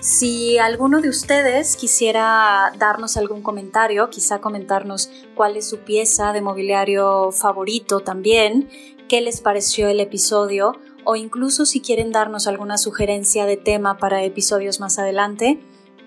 [0.00, 6.40] Si alguno de ustedes quisiera darnos algún comentario, quizá comentarnos cuál es su pieza de
[6.40, 8.68] mobiliario favorito también,
[9.08, 10.72] qué les pareció el episodio
[11.04, 15.60] o incluso si quieren darnos alguna sugerencia de tema para episodios más adelante,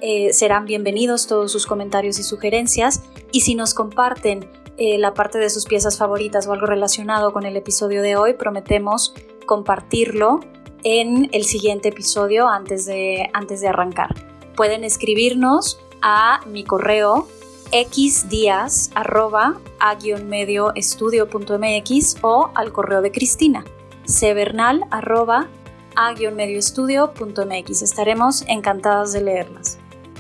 [0.06, 5.38] eh, serán bienvenidos todos sus comentarios y sugerencias y si nos comparten eh, la parte
[5.38, 9.14] de sus piezas favoritas o algo relacionado con el episodio de hoy, prometemos
[9.46, 10.42] compartirlo
[10.84, 14.14] en el siguiente episodio antes de, antes de arrancar.
[14.58, 17.30] Pueden escribirnos a mi correo
[20.26, 23.64] medioestudio.mx o al correo de Cristina
[26.36, 27.82] medioestudio.mx.
[27.82, 29.80] Estaremos encantados de leerlas.